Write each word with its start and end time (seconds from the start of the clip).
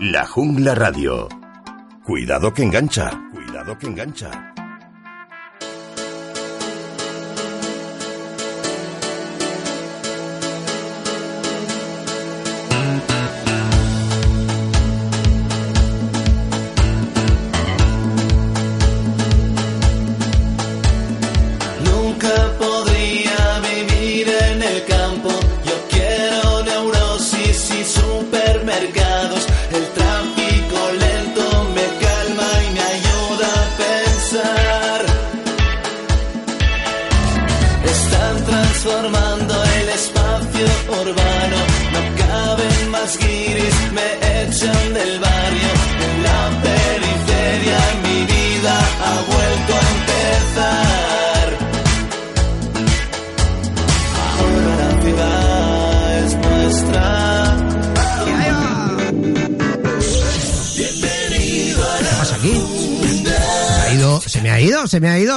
La 0.00 0.26
Jungla 0.26 0.74
Radio. 0.74 1.26
Cuidado 2.04 2.52
que 2.52 2.62
engancha, 2.62 3.10
cuidado 3.32 3.78
que 3.78 3.86
engancha. 3.86 4.55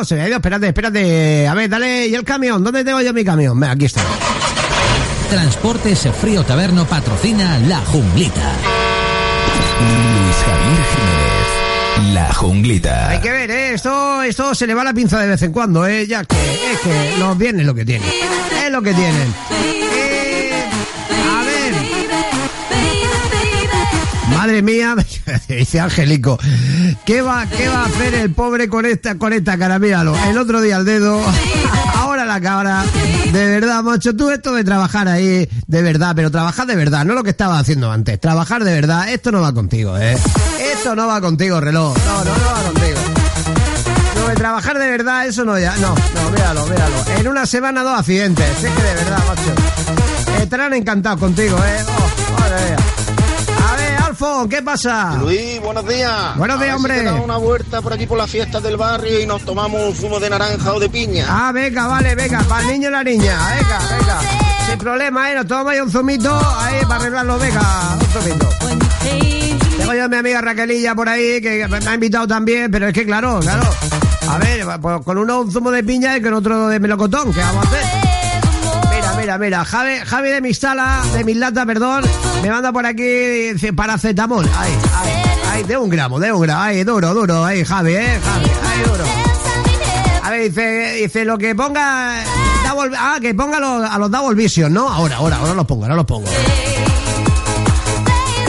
Se 0.10 0.16
me 0.16 0.24
ha 0.24 0.28
ido. 0.28 0.38
Espérate, 0.38 0.68
espérate. 0.70 1.48
A 1.48 1.54
ver, 1.54 1.70
dale. 1.70 2.08
¿Y 2.08 2.16
el 2.16 2.24
camión? 2.24 2.64
¿Dónde 2.64 2.84
tengo 2.84 3.00
yo 3.02 3.14
mi 3.14 3.24
camión? 3.24 3.64
Aquí 3.64 3.86
está. 3.86 4.02
Transportes 5.30 6.08
Frío 6.20 6.44
Taberno 6.44 6.86
patrocina 6.86 7.60
La 7.68 7.78
Junglita. 7.82 8.52
Luis 9.80 10.36
Javier 10.36 10.86
Jiménez. 10.96 12.14
La 12.16 12.34
Junglita. 12.34 13.10
Hay 13.10 13.20
que 13.20 13.30
ver, 13.30 13.52
¿eh? 13.52 13.74
Esto, 13.76 14.24
esto 14.24 14.56
se 14.56 14.66
le 14.66 14.74
va 14.74 14.84
la 14.84 14.94
pinza 14.94 15.20
de 15.20 15.28
vez 15.28 15.42
en 15.44 15.52
cuando, 15.52 15.86
¿eh? 15.86 16.08
Ya 16.08 16.24
que 16.24 16.36
es 16.36 16.80
que 16.80 17.18
los 17.20 17.38
bienes 17.38 17.68
lo 17.68 17.76
que 17.76 17.86
tienen. 17.86 18.10
Es 18.10 18.72
lo 18.72 18.82
que 18.82 18.94
tienen. 18.96 20.09
Madre 24.40 24.62
mía, 24.62 24.96
dice 25.50 25.82
Angélico, 25.82 26.40
¿qué 27.04 27.22
va, 27.22 27.46
¿qué 27.46 27.68
va 27.68 27.82
a 27.82 27.86
hacer 27.88 28.14
el 28.14 28.34
pobre 28.34 28.70
con 28.70 28.86
esta, 28.86 29.16
con 29.16 29.34
esta 29.34 29.58
cara? 29.58 29.80
Míralo, 29.80 30.16
el 30.30 30.38
otro 30.38 30.62
día 30.62 30.78
el 30.78 30.86
dedo, 30.86 31.22
ahora 31.96 32.24
la 32.24 32.40
cara. 32.40 32.86
De 33.34 33.48
verdad, 33.48 33.84
macho, 33.84 34.16
tú 34.16 34.30
esto 34.30 34.54
de 34.54 34.64
trabajar 34.64 35.10
ahí, 35.10 35.50
de 35.68 35.82
verdad, 35.82 36.14
pero 36.16 36.32
trabajar 36.32 36.68
de 36.68 36.78
verdad, 36.78 37.04
no 37.04 37.16
lo 37.16 37.24
que 37.26 37.32
estaba 37.32 37.60
haciendo 37.60 37.92
antes. 37.92 38.18
Trabajar 38.18 38.64
de 38.64 38.72
verdad, 38.72 39.12
esto 39.12 39.30
no 39.34 39.42
va 39.42 39.54
contigo, 39.54 39.98
¿eh? 39.98 40.18
Esto 40.74 40.96
no 40.96 41.06
va 41.06 41.20
contigo, 41.20 41.60
reloj. 41.60 41.98
No, 41.98 42.24
no, 42.24 42.38
no 42.38 42.46
va 42.46 42.64
contigo. 42.64 43.00
No, 44.16 44.28
de 44.30 44.36
trabajar 44.36 44.80
de 44.80 44.90
verdad, 44.90 45.28
eso 45.28 45.44
no 45.44 45.60
ya. 45.60 45.76
No, 45.80 45.94
no, 46.16 46.32
míralo, 46.32 46.66
míralo. 46.66 46.96
En 47.18 47.28
una 47.28 47.46
semana 47.46 47.84
dos 47.84 48.00
accidentes. 48.00 48.62
De 48.62 48.70
verdad, 48.70 49.20
macho. 49.28 50.42
Estarán 50.42 50.74
encantados 50.76 51.20
contigo, 51.20 51.58
¿eh? 51.58 51.84
Oh. 51.90 52.99
¿Qué 54.50 54.62
pasa? 54.62 55.16
Luis, 55.22 55.62
buenos 55.62 55.88
días. 55.88 56.36
Buenos 56.36 56.60
días, 56.60 56.76
hombre. 56.76 57.02
Si 57.02 57.08
una 57.08 57.38
vuelta 57.38 57.82
por 57.82 57.94
aquí 57.94 58.06
por 58.06 58.18
las 58.18 58.30
fiestas 58.30 58.62
del 58.62 58.76
barrio 58.76 59.20
y 59.22 59.26
nos 59.26 59.44
tomamos 59.44 59.82
un 59.82 59.96
zumo 59.96 60.20
de 60.20 60.30
naranja 60.30 60.74
o 60.74 60.80
de 60.80 60.90
piña. 60.90 61.26
Ah, 61.30 61.52
venga, 61.54 61.88
vale, 61.88 62.16
venga, 62.16 62.40
para 62.44 62.62
el 62.64 62.68
niño 62.68 62.90
y 62.90 62.92
la 62.92 63.04
niña, 63.04 63.38
venga, 63.56 63.80
venga. 63.98 64.20
Sin 64.68 64.78
problema, 64.78 65.32
¿eh? 65.32 65.36
Nos 65.36 65.48
tomamos 65.48 65.72
ahí 65.72 65.80
un 65.80 65.90
zumito, 65.90 66.38
ahí 66.58 66.82
para 66.84 66.96
arreglarlo, 66.96 67.40
venga, 67.40 67.98
un 68.00 68.22
zumito. 68.22 68.50
Tengo 69.78 69.94
yo 69.94 70.04
a 70.04 70.08
mi 70.10 70.18
amiga 70.18 70.42
Raquelilla 70.42 70.96
por 70.96 71.08
ahí, 71.08 71.40
que 71.42 71.66
me 71.68 71.78
ha 71.78 71.94
invitado 71.94 72.28
también, 72.28 72.70
pero 72.70 72.88
es 72.88 72.94
que 72.94 73.06
claro, 73.06 73.40
claro. 73.40 73.70
A 74.30 74.38
ver, 74.38 74.66
pues 74.82 75.02
con 75.06 75.18
uno 75.18 75.42
un 75.42 75.52
zumo 75.52 75.72
de 75.72 75.82
piña 75.84 76.18
y 76.18 76.22
con 76.22 76.34
otro 76.34 76.68
de 76.68 76.80
melocotón, 76.80 77.34
¿qué 77.34 77.40
vamos 77.40 77.66
a 77.66 77.70
hacer? 77.70 77.99
Mira, 79.30 79.38
mira. 79.38 79.66
Javi, 79.66 80.00
Javi 80.06 80.30
de 80.30 80.42
Mistala, 80.42 81.02
de 81.14 81.24
Mislata, 81.24 81.66
perdón, 81.66 82.04
me 82.42 82.50
manda 82.50 82.72
por 82.72 82.86
aquí 82.86 83.52
paracetamol. 83.76 84.50
Ay, 84.58 84.72
ay, 84.96 85.14
ay, 85.52 85.64
de 85.64 85.78
un 85.78 85.90
gramo, 85.90 86.20
de 86.20 86.32
un 86.32 86.42
gramo. 86.42 86.62
Ay, 86.62 86.84
duro, 86.84 87.14
duro. 87.14 87.46
Ay, 87.46 87.64
Javi, 87.64 87.94
eh, 87.94 88.20
Javi, 88.24 88.46
ay, 88.46 88.84
duro. 88.90 89.04
A 90.24 90.30
ver, 90.32 90.50
dice, 90.50 90.94
dice 91.02 91.26
lo 91.26 91.38
que 91.38 91.54
ponga. 91.54 92.24
ah, 92.98 93.18
que 93.22 93.36
ponga 93.36 93.58
a 93.58 94.00
los 94.00 94.10
Double 94.12 94.36
Vision, 94.36 94.74
¿no? 94.74 94.90
Ahora, 94.90 95.18
ahora, 95.18 95.38
ahora 95.38 95.54
los 95.54 95.66
pongo, 95.66 95.84
ahora 95.84 95.96
los 95.96 96.06
pongo. 96.06 96.30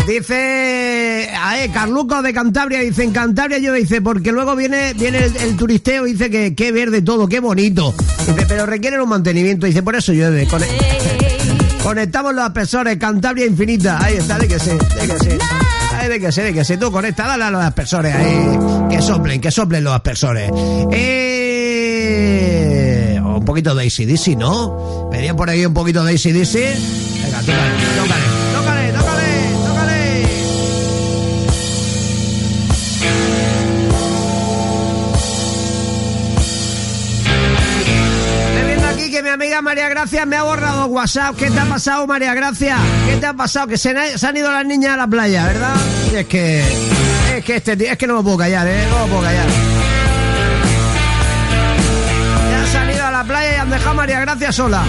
Dice, 0.06 0.79
eh, 1.24 1.70
Carluco 1.72 2.22
de 2.22 2.32
Cantabria, 2.32 2.80
dice, 2.80 3.04
en 3.04 3.12
Cantabria 3.12 3.58
yo 3.58 3.72
dice, 3.72 4.00
porque 4.00 4.32
luego 4.32 4.56
viene, 4.56 4.94
viene 4.94 5.24
el, 5.24 5.56
turisteo, 5.56 6.04
dice 6.04 6.30
que 6.30 6.54
qué 6.54 6.72
verde 6.72 7.02
todo, 7.02 7.28
qué 7.28 7.40
bonito. 7.40 7.94
Dice, 8.26 8.46
pero 8.48 8.66
requiere 8.66 9.00
un 9.00 9.08
mantenimiento, 9.08 9.66
dice, 9.66 9.82
por 9.82 9.96
eso 9.96 10.12
llueve. 10.12 10.48
conectamos 11.82 12.34
los 12.34 12.44
aspersores, 12.44 12.96
Cantabria 12.98 13.46
infinita. 13.46 13.98
Ahí 14.02 14.16
está, 14.16 14.38
de 14.38 14.48
que 14.48 14.58
sí, 14.58 14.70
de 14.70 15.06
que 15.06 15.18
sí. 15.18 15.30
Ahí 15.92 16.08
de 16.08 16.20
que 16.20 16.32
sí, 16.32 16.40
de 16.40 16.52
que 16.54 16.64
sí. 16.64 16.76
Tú 16.76 16.90
conecta, 16.92 17.26
dale 17.26 17.44
a 17.44 17.50
los 17.50 17.62
aspersores 17.62 18.14
ahí. 18.14 18.58
Que 18.88 19.02
soplen, 19.02 19.40
que 19.40 19.50
soplen 19.50 19.82
los 19.84 19.92
aspersores. 19.92 20.50
Eh, 20.92 22.40
un 23.22 23.44
poquito 23.44 23.74
de 23.74 23.86
ACDC, 23.86 24.36
¿no? 24.36 25.08
Venía 25.10 25.34
por 25.34 25.50
ahí 25.50 25.66
un 25.66 25.74
poquito 25.74 26.04
de 26.04 26.14
ACDC. 26.14 26.54
Venga, 27.22 27.40
tócale, 27.40 27.74
tócale. 27.96 28.29
María 39.62 39.88
Gracia 39.88 40.26
me 40.26 40.36
ha 40.36 40.42
borrado 40.42 40.86
WhatsApp. 40.86 41.36
¿Qué 41.36 41.50
te 41.50 41.60
ha 41.60 41.64
pasado, 41.66 42.06
María 42.06 42.34
Gracia? 42.34 42.76
¿Qué 43.08 43.16
te 43.16 43.26
ha 43.26 43.34
pasado? 43.34 43.66
Que 43.66 43.76
se, 43.76 43.90
han 43.90 44.36
ido 44.36 44.50
las 44.50 44.64
niñas 44.64 44.94
a 44.94 44.96
la 44.96 45.06
playa, 45.06 45.46
¿verdad? 45.46 45.76
Y 46.12 46.16
es 46.16 46.26
que. 46.26 46.64
Es 47.36 47.44
que 47.44 47.56
este 47.56 47.90
es 47.90 47.98
que 47.98 48.06
no 48.06 48.16
me 48.16 48.22
puedo 48.22 48.38
callar, 48.38 48.66
¿eh? 48.66 48.86
No 48.90 49.04
me 49.04 49.10
puedo 49.10 49.22
callar. 49.22 49.46
Ya 52.50 52.60
han 52.60 52.66
salido 52.66 53.06
a 53.06 53.10
la 53.10 53.24
playa 53.24 53.52
y 53.56 53.56
han 53.56 53.70
dejado 53.70 53.90
a 53.90 53.94
María 53.94 54.20
Gracia 54.20 54.52
sola. 54.52 54.82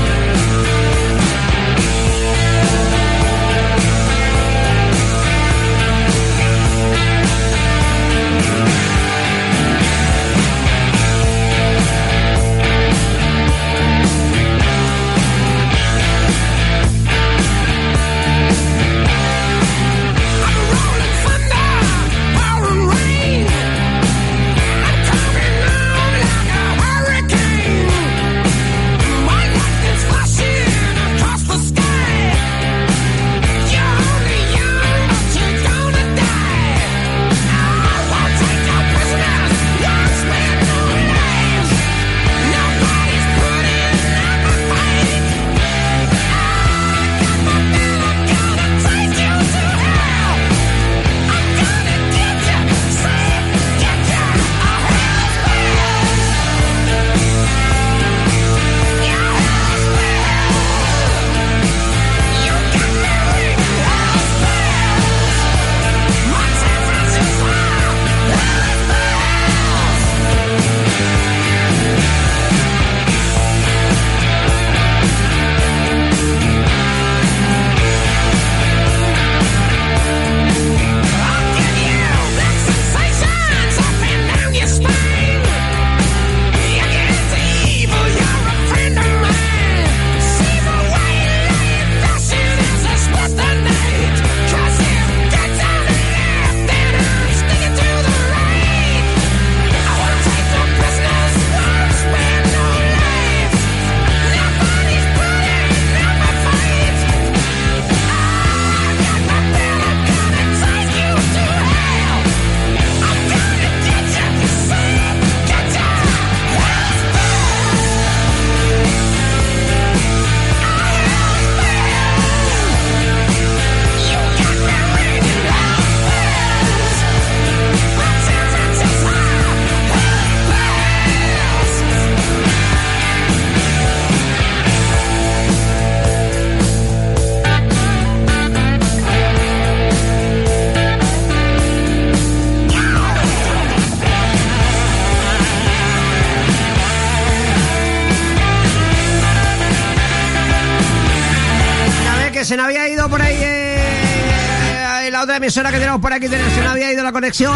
Emisora 155.51 155.71
que 155.71 155.79
tenemos 155.79 155.99
por 155.99 156.13
aquí, 156.13 156.29
se 156.29 156.37
había 156.65 156.93
ido 156.93 157.03
la 157.03 157.11
conexión. 157.11 157.53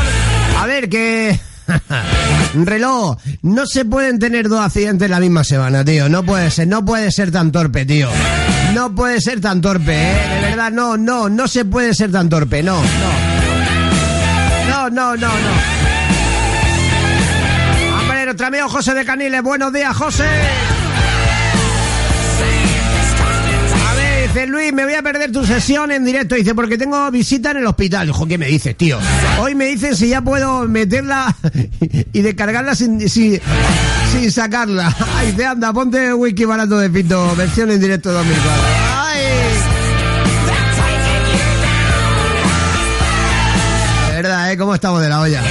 A 0.60 0.66
ver, 0.66 0.90
que... 0.90 1.40
Reloj, 2.54 3.16
no 3.42 3.66
se 3.66 3.86
pueden 3.86 4.20
tener 4.20 4.50
dos 4.50 4.60
accidentes 4.60 5.06
en 5.06 5.12
la 5.12 5.22
misma 5.22 5.46
semana, 5.46 5.86
tío. 5.86 6.10
No 6.10 6.22
puede 6.22 6.52
ser, 6.52 6.68
no 6.68 6.84
puede 6.84 7.10
ser 7.10 7.32
tan 7.32 7.54
torpe, 7.54 7.86
tío. 7.86 8.10
No 8.74 8.94
puede 8.94 9.22
ser 9.22 9.40
tan 9.40 9.62
torpe, 9.62 9.94
¿eh? 9.94 10.28
De 10.36 10.42
verdad, 10.42 10.72
no, 10.74 10.98
no, 10.98 11.30
no 11.30 11.48
se 11.48 11.64
puede 11.64 11.94
ser 11.94 12.12
tan 12.12 12.28
torpe, 12.28 12.62
no, 12.62 12.82
no. 12.82 12.90
No, 14.68 14.90
no, 14.90 15.16
no, 15.16 15.28
no. 15.30 15.52
Hombre, 17.98 18.26
nuestro 18.26 18.48
amigo 18.48 18.68
José 18.68 18.94
de 18.94 19.06
Caniles, 19.06 19.42
buenos 19.42 19.72
días, 19.72 19.96
José. 19.96 20.26
Dice 24.36 24.48
Luis, 24.48 24.74
me 24.74 24.84
voy 24.84 24.94
a 24.94 25.02
perder 25.02 25.32
tu 25.32 25.46
sesión 25.46 25.94
en 25.94 26.04
directo. 26.04 26.36
Dice, 26.36 26.54
porque 26.54 26.78
tengo 26.78 27.10
visita 27.10 27.52
en 27.52 27.58
el 27.58 27.68
hospital. 27.68 28.08
Dijo, 28.08 28.28
¿qué 28.28 28.38
me 28.38 28.48
dices, 28.48 28.76
tío? 28.76 29.00
Hoy 29.40 29.56
me 29.56 29.64
dicen 29.64 29.96
si 29.96 30.10
ya 30.10 30.20
puedo 30.20 30.68
meterla 30.68 31.34
y 32.12 32.22
descargarla 32.22 32.76
sin, 32.76 33.10
sin, 33.10 33.40
sacarla. 34.30 34.94
Ay, 35.16 35.32
te 35.32 35.46
anda, 35.46 35.72
ponte 35.72 36.14
wiki 36.14 36.44
barato 36.44 36.78
de 36.78 36.90
pito, 36.90 37.34
versión 37.38 37.72
en 37.72 37.80
directo 37.80 38.12
2004. 38.12 38.62
¡Ay! 38.94 39.22
De 44.10 44.16
verdad, 44.22 44.52
¿eh? 44.52 44.58
¿Cómo 44.58 44.76
estamos 44.76 45.02
de 45.02 45.08
la 45.08 45.22
olla? 45.22 45.42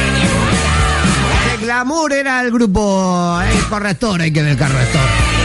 El 1.54 1.60
glamour 1.62 2.12
era 2.12 2.42
el 2.42 2.50
grupo, 2.50 3.40
el 3.40 3.64
corrector, 3.64 4.20
hay 4.20 4.30
que 4.30 4.42
ver 4.42 4.50
el 4.50 4.58
corrector. 4.58 5.43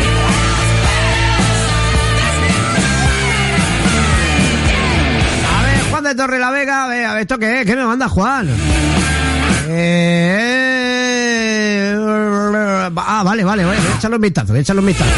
Torre 6.15 6.39
la 6.39 6.51
Vega. 6.51 6.85
A 6.85 6.87
ver, 6.87 7.05
a 7.05 7.13
ver, 7.13 7.21
¿esto 7.21 7.37
qué 7.37 7.61
es? 7.61 7.65
¿Qué 7.65 7.75
me 7.75 7.85
manda 7.85 8.09
Juan? 8.09 8.49
Eh... 9.69 10.49
Ah, 12.95 13.23
vale, 13.23 13.43
vale, 13.43 13.65
voy 13.65 13.75
a 13.75 13.97
echarle 13.97 14.15
un 14.15 14.21
vistazo, 14.21 14.53
voy 14.53 14.63
a 14.67 14.73
un 14.73 14.85
vistazo. 14.85 15.11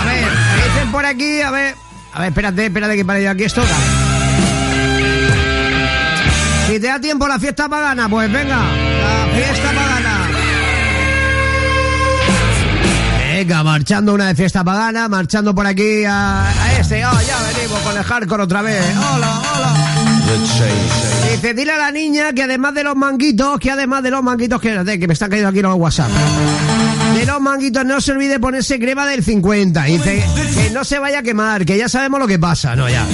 A 0.00 0.04
ver, 0.04 0.24
por 0.92 1.06
aquí, 1.06 1.40
a 1.40 1.50
ver. 1.50 1.74
A 2.12 2.20
ver, 2.20 2.28
espérate, 2.28 2.66
espérate 2.66 2.96
que 2.96 3.04
para 3.04 3.20
yo 3.20 3.30
aquí 3.30 3.44
esto. 3.44 3.62
Si 6.66 6.80
te 6.80 6.86
da 6.86 7.00
tiempo 7.00 7.28
la 7.28 7.38
fiesta 7.38 7.68
pagana, 7.68 8.08
pues 8.08 8.30
venga, 8.32 8.56
la 8.56 9.28
fiesta 9.34 9.68
pagana. 9.72 10.16
Venga, 13.36 13.62
marchando 13.62 14.14
una 14.14 14.28
de 14.28 14.34
fiesta 14.34 14.64
pagana, 14.64 15.08
marchando 15.08 15.54
por 15.54 15.66
aquí 15.66 16.04
a, 16.06 16.46
este. 16.80 17.04
Oh, 17.04 17.12
ya 17.12 17.38
con 17.68 17.96
el 17.96 18.02
hardcore 18.02 18.42
otra 18.42 18.62
vez. 18.62 18.82
Hola, 18.96 19.40
hola. 19.54 19.74
Dice, 21.32 21.54
dile 21.54 21.72
a 21.72 21.78
la 21.78 21.90
niña 21.90 22.32
que 22.32 22.42
además 22.42 22.74
de 22.74 22.84
los 22.84 22.96
manguitos, 22.96 23.58
que 23.58 23.70
además 23.70 24.02
de 24.02 24.10
los 24.10 24.22
manguitos, 24.22 24.60
que, 24.60 24.98
que 24.98 25.06
me 25.06 25.12
están 25.12 25.30
cayendo 25.30 25.50
aquí 25.50 25.62
los 25.62 25.74
WhatsApp. 25.74 26.08
De 27.14 27.26
los 27.26 27.40
manguitos 27.40 27.84
no 27.84 28.00
se 28.00 28.12
olvide 28.12 28.38
ponerse 28.38 28.78
crema 28.78 29.06
del 29.06 29.22
50. 29.24 29.84
Dice 29.84 30.24
que 30.54 30.70
no 30.70 30.84
se 30.84 30.98
vaya 30.98 31.20
a 31.20 31.22
quemar, 31.22 31.64
que 31.64 31.76
ya 31.76 31.88
sabemos 31.88 32.20
lo 32.20 32.26
que 32.26 32.38
pasa. 32.38 32.76
No, 32.76 32.88
ya. 32.88 33.04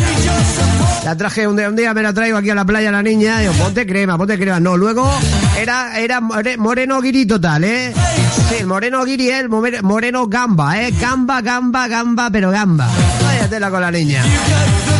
La 1.05 1.17
traje 1.17 1.47
un 1.47 1.57
día, 1.57 1.69
un 1.69 1.77
día 1.77 1.93
me 1.95 2.03
la 2.03 2.13
traigo 2.13 2.39
aquí 2.39 2.51
a 2.51 2.55
la 2.55 2.65
playa 2.65 2.91
la 2.91 3.03
niña. 3.03 3.43
Y 3.43 3.47
yo, 3.47 3.53
ponte 3.53 3.87
crema, 3.87 4.17
ponte 4.19 4.39
crema. 4.39 4.61
No, 4.61 4.77
luego 4.77 5.11
era, 5.59 5.99
era 5.99 6.21
moreno 6.21 7.01
guiri 7.01 7.27
total, 7.27 7.65
¿eh? 7.65 7.93
Sí, 8.49 8.57
el 8.61 8.67
moreno 8.67 9.05
guiri 9.05 9.31
el 9.31 9.49
moreno 9.49 10.27
gamba, 10.27 10.81
¿eh? 10.83 10.93
Gamba, 11.01 11.41
gamba, 11.41 11.89
gamba, 11.89 12.31
pero 12.31 12.51
gamba. 12.51 12.89
Váyatela 13.53 13.71
con 13.71 13.83
la 13.83 13.91
niña. 13.91 14.92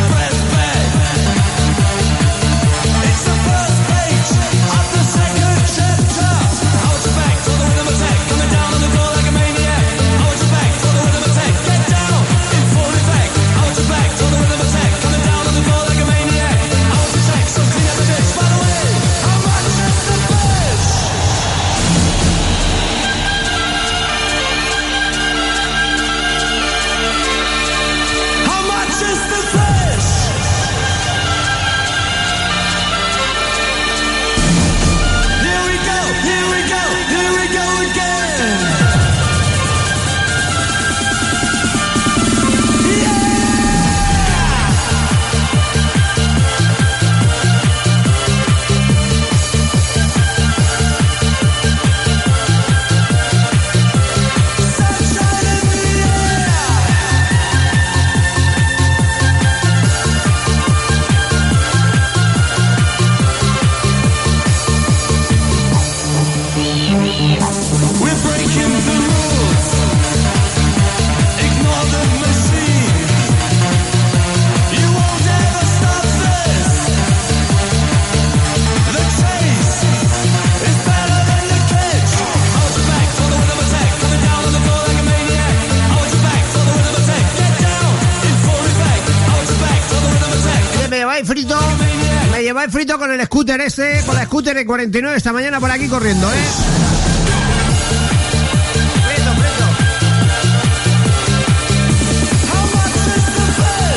Con 93.03 93.11
el 93.11 93.25
scooter 93.25 93.59
este, 93.59 94.01
con 94.05 94.15
la 94.15 94.23
scooter 94.23 94.55
de 94.55 94.65
49 94.65 95.17
esta 95.17 95.33
mañana 95.33 95.59
por 95.59 95.69
aquí 95.69 95.89
corriendo, 95.89 96.25
¿eh? 96.31 96.37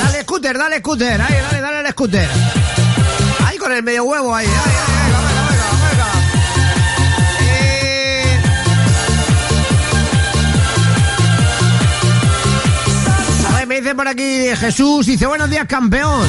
Dale 0.02 0.22
scooter, 0.22 0.58
dale 0.58 0.78
scooter, 0.78 1.20
ahí, 1.20 1.34
dale, 1.40 1.60
dale 1.60 1.76
al 1.86 1.88
scooter. 1.92 2.28
Ahí 3.46 3.56
con 3.58 3.70
el 3.72 3.84
medio 3.84 4.02
huevo 4.02 4.34
ahí, 4.34 4.44
venga, 4.46 4.60
venga, 4.64 5.20
venga. 13.40 13.50
A 13.50 13.58
ver, 13.58 13.66
me 13.68 13.80
dice 13.80 13.94
por 13.94 14.08
aquí 14.08 14.48
Jesús, 14.56 15.06
dice 15.06 15.26
buenos 15.26 15.48
días 15.48 15.66
campeón. 15.68 16.28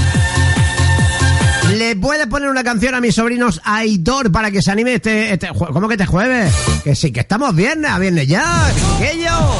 ¿Le 1.69 1.95
puedes 1.95 2.27
poner 2.27 2.49
una 2.49 2.63
canción 2.63 2.95
a 2.95 3.01
mis 3.01 3.15
sobrinos 3.15 3.61
Aitor 3.63 4.31
para 4.31 4.51
que 4.51 4.61
se 4.61 4.71
anime 4.71 4.95
este, 4.95 5.33
este 5.33 5.49
¿Cómo 5.49 5.87
que 5.87 5.97
te 5.97 6.05
jueves? 6.05 6.53
Que 6.83 6.95
sí, 6.95 7.11
que 7.11 7.19
estamos 7.21 7.55
viernes, 7.55 7.91
a 7.91 7.99
viernes 7.99 8.27
ya, 8.27 8.71
yo 8.99 9.59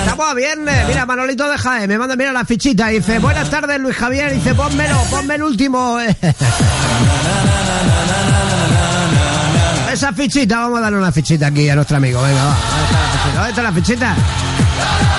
Estamos 0.00 0.30
a 0.30 0.34
viernes. 0.34 0.86
Mira, 0.86 1.04
Manolito 1.04 1.48
de 1.48 1.58
Jae, 1.58 1.86
me 1.86 1.98
manda, 1.98 2.16
mira 2.16 2.32
la 2.32 2.44
fichita. 2.44 2.88
Dice, 2.88 3.18
buenas 3.18 3.50
tardes, 3.50 3.78
Luis 3.80 3.96
Javier. 3.96 4.32
Dice, 4.32 4.54
pónmelo, 4.54 4.96
ponme 5.10 5.34
el 5.34 5.42
último. 5.42 5.98
Esa 9.92 10.12
fichita, 10.12 10.60
vamos 10.60 10.78
a 10.78 10.82
darle 10.82 10.98
una 10.98 11.12
fichita 11.12 11.48
aquí 11.48 11.68
a 11.68 11.74
nuestro 11.74 11.98
amigo. 11.98 12.22
Venga, 12.22 12.44
va. 12.44 12.56
¿Dónde 13.34 13.50
está 13.50 13.62
la 13.62 13.72
fichita? 13.72 14.14
¿Dónde 14.14 14.20
está 14.70 14.82
la 14.82 14.92
fichita? 14.92 15.17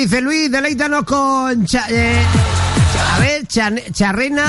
Dice 0.00 0.20
Luis, 0.20 0.50
deleítanos 0.50 1.04
con... 1.04 1.66
Eh, 1.90 2.22
a 3.12 3.18
ver, 3.18 3.46
charrena, 3.46 4.44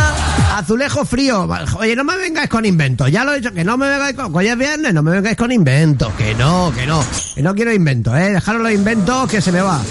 azulejo 0.56 1.04
frío. 1.04 1.48
Oye, 1.78 1.96
no 1.96 2.04
me 2.04 2.16
vengáis 2.18 2.50
con 2.50 2.66
inventos. 2.66 3.12
Ya 3.12 3.24
lo 3.24 3.34
he 3.34 3.40
dicho, 3.40 3.54
que 3.54 3.64
no 3.64 3.78
me 3.78 3.90
vengáis 3.90 4.16
con... 4.16 4.34
Hoy 4.34 4.48
es 4.48 4.58
viernes, 4.58 4.94
no 4.94 5.04
me 5.04 5.12
vengáis 5.12 5.36
con 5.36 5.52
inventos. 5.52 6.14
Que 6.14 6.34
no, 6.36 6.72
que 6.76 6.86
no. 6.86 7.04
Que 7.36 7.42
no 7.42 7.54
quiero 7.54 7.74
inventos, 7.74 8.18
¿eh? 8.18 8.32
Dejaros 8.32 8.62
los 8.62 8.72
inventos 8.72 9.30
que 9.30 9.42
se 9.42 9.52
me 9.52 9.62
va. 9.62 9.82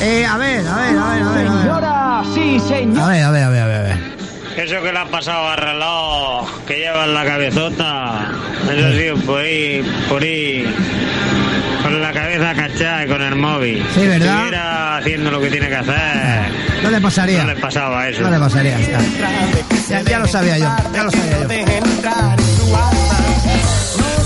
Eh, 0.00 0.24
a 0.24 0.36
ver, 0.36 0.66
a 0.66 0.76
ver, 0.76 0.98
a 0.98 1.10
ver, 1.10 1.22
a 1.22 1.30
ver. 1.32 1.48
Señora, 1.48 2.22
sí, 2.34 2.60
señor. 2.68 3.00
A 3.00 3.08
ver, 3.08 3.24
a 3.24 3.30
ver, 3.30 3.42
a 3.42 3.48
ver, 3.48 3.62
a 3.62 3.82
ver. 3.82 4.18
Eso 4.56 4.82
que 4.82 4.92
le 4.92 4.98
ha 4.98 5.06
pasado 5.06 5.48
a 5.48 5.56
reloj, 5.56 6.48
que 6.66 6.76
lleva 6.76 7.04
en 7.04 7.14
la 7.14 7.24
cabezota. 7.24 8.32
Eso 8.70 8.92
sí, 8.92 9.26
por 9.26 9.40
ahí, 9.40 9.82
por 10.08 10.22
ahí. 10.22 10.64
Con 11.82 12.00
la 12.02 12.12
cabeza 12.12 12.54
cachada 12.54 13.04
y 13.04 13.08
con 13.08 13.22
el 13.22 13.34
móvil. 13.36 13.86
Sí, 13.94 14.00
¿verdad? 14.06 14.18
Si 14.18 14.24
estuviera 14.28 14.96
haciendo 14.98 15.30
lo 15.30 15.40
que 15.40 15.50
tiene 15.50 15.68
que 15.68 15.76
hacer, 15.76 16.52
No 16.82 16.90
le 16.90 17.00
pasaría. 17.00 17.44
no 17.44 17.52
le 17.54 17.60
pasaba 17.60 18.08
eso. 18.08 18.22
No 18.22 18.30
le 18.30 18.38
pasaría. 18.38 18.78
Ya, 18.80 18.98
Ya, 19.88 20.02
ya 20.02 20.18
lo 20.18 20.26
sabía 20.28 20.58
yo. 20.58 20.68
Ya 20.94 21.02
lo 21.04 21.10
sabía 21.10 21.38
yo. 21.38 21.44
No 21.44 21.50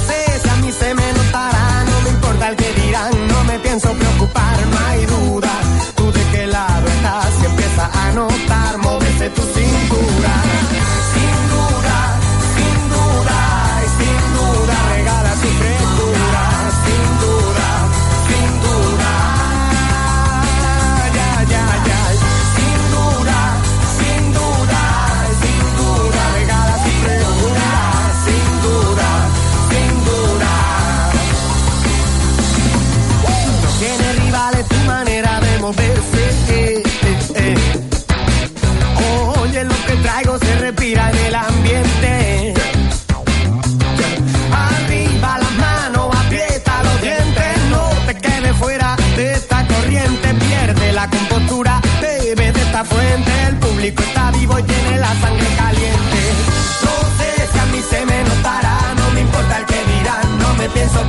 sé 0.07 0.41
si 0.43 0.49
a 0.49 0.57
mí 0.57 0.73
se 0.73 0.95
me 0.95 1.13
notará, 1.13 1.85
no 1.91 2.01
me 2.03 2.11
importa 2.11 2.49
el 2.49 2.57
que 2.57 2.73
dirán, 2.83 3.29
no 3.29 3.45
me 3.45 3.59
pienso 3.61 3.93
preocupar, 3.93 4.67
no 4.67 4.79
hay 4.89 5.07
duda. 5.07 5.51
Tú 5.97 6.13
de 6.13 6.21
qué 6.33 6.47
lado 6.47 6.87
estás, 6.89 7.27
si 7.41 7.47
empieza 7.47 7.91
a 8.09 8.13
notar, 8.13 8.79
moverse 8.79 9.31
tu 9.31 9.43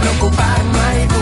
preocupar, 0.04 0.64
no 0.66 0.82
hay 0.82 1.13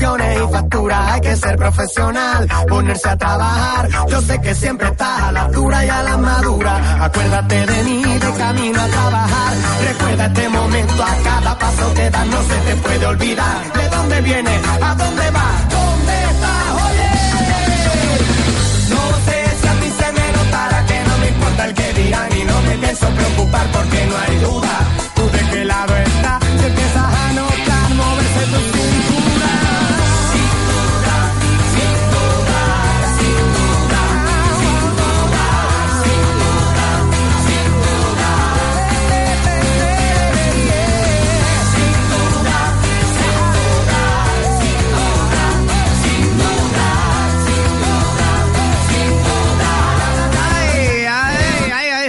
y 0.00 0.52
facturas. 0.52 1.12
Hay 1.12 1.20
que 1.20 1.36
ser 1.36 1.56
profesional, 1.56 2.46
ponerse 2.68 3.08
a 3.08 3.16
trabajar. 3.16 3.88
Yo 4.08 4.20
sé 4.20 4.40
que 4.40 4.54
siempre 4.54 4.88
estás 4.88 5.22
a 5.22 5.32
la 5.32 5.42
altura 5.42 5.84
y 5.84 5.88
a 5.88 6.02
la 6.04 6.16
madura. 6.16 7.04
Acuérdate 7.04 7.66
de 7.66 7.84
mí, 7.84 8.02
de 8.04 8.32
camino 8.32 8.80
a 8.80 8.86
trabajar. 8.86 9.54
Recuerda 9.88 10.26
este 10.26 10.48
momento 10.48 11.02
a 11.02 11.16
cada 11.24 11.58
paso 11.58 11.94
que 11.94 12.10
das. 12.10 12.26
No 12.26 12.42
se 12.42 12.56
te 12.66 12.76
puede 12.76 13.06
olvidar 13.06 13.72
de 13.72 13.88
dónde 13.88 14.20
vienes, 14.20 14.60
a 14.82 14.94
dónde 14.94 15.30
vas, 15.30 15.68
dónde 15.68 16.14
estás. 16.30 16.64
Oye. 16.86 17.10
No 18.94 19.02
sé 19.26 19.56
si 19.60 19.66
a 19.66 19.80
ti 19.80 19.90
se 19.98 20.12
me 20.12 20.32
notará 20.32 20.86
que 20.86 21.00
no 21.08 21.18
me 21.18 21.28
importa 21.28 21.64
el 21.64 21.74
que 21.74 21.92
dirán 21.94 22.36
y 22.36 22.44
no 22.44 22.62
me 22.62 22.78
pienso 22.78 23.06
preocupar 23.08 23.66
porque 23.72 24.06
no 24.06 24.16
hay 24.16 24.38
duda. 24.38 24.97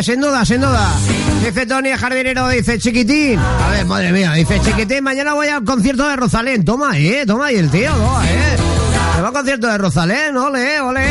Ay, 0.09 0.15
ay, 0.15 0.19
ay, 0.19 0.19
sin 0.19 0.21
duda, 0.21 0.45
sin 0.45 0.61
duda. 0.61 0.91
Dice 1.45 1.65
Tony 1.65 1.89
el 1.89 1.97
Jardinero, 1.97 2.49
dice 2.49 2.79
chiquitín. 2.79 3.39
A 3.39 3.69
ver, 3.69 3.85
madre 3.85 4.11
mía, 4.11 4.33
dice 4.33 4.59
chiquitín, 4.59 5.03
mañana 5.03 5.33
voy 5.33 5.47
al 5.47 5.63
concierto 5.63 6.07
de 6.07 6.15
Rosalén. 6.15 6.65
Toma 6.65 6.91
ahí, 6.91 7.09
eh, 7.09 7.25
toma 7.27 7.47
ahí 7.47 7.57
el 7.57 7.69
tío, 7.69 7.91
toma, 7.91 8.27
eh. 8.27 8.57
Se 9.15 9.21
va 9.21 9.27
al 9.27 9.33
concierto 9.33 9.67
de 9.67 9.77
Rosalén, 9.77 10.35
ole, 10.35 10.81
ole. 10.81 11.05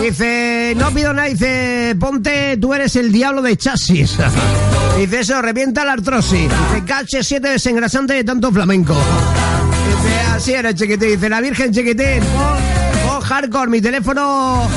Dice, 0.00 0.74
no 0.76 0.90
pido 0.90 1.12
nada, 1.12 1.28
dice, 1.28 1.94
ponte, 2.00 2.56
tú 2.56 2.74
eres 2.74 2.96
el 2.96 3.12
diablo 3.12 3.42
de 3.42 3.56
chasis. 3.56 4.18
Dice 4.98 5.20
eso, 5.20 5.40
revienta 5.40 5.84
la 5.84 5.92
artrosis. 5.92 6.42
Dice, 6.42 6.84
cache 6.84 7.22
7 7.22 7.48
desengrasante 7.48 8.14
de 8.14 8.24
tanto 8.24 8.50
flamenco. 8.50 8.94
Dice, 8.94 10.20
así 10.34 10.52
eres 10.52 10.74
chiquitín. 10.74 11.10
Dice, 11.10 11.28
la 11.28 11.40
Virgen 11.40 11.72
chiquitín, 11.72 12.20
pon, 12.34 13.08
pon 13.08 13.20
hardcore, 13.20 13.70
mi 13.70 13.80
teléfono 13.80 14.68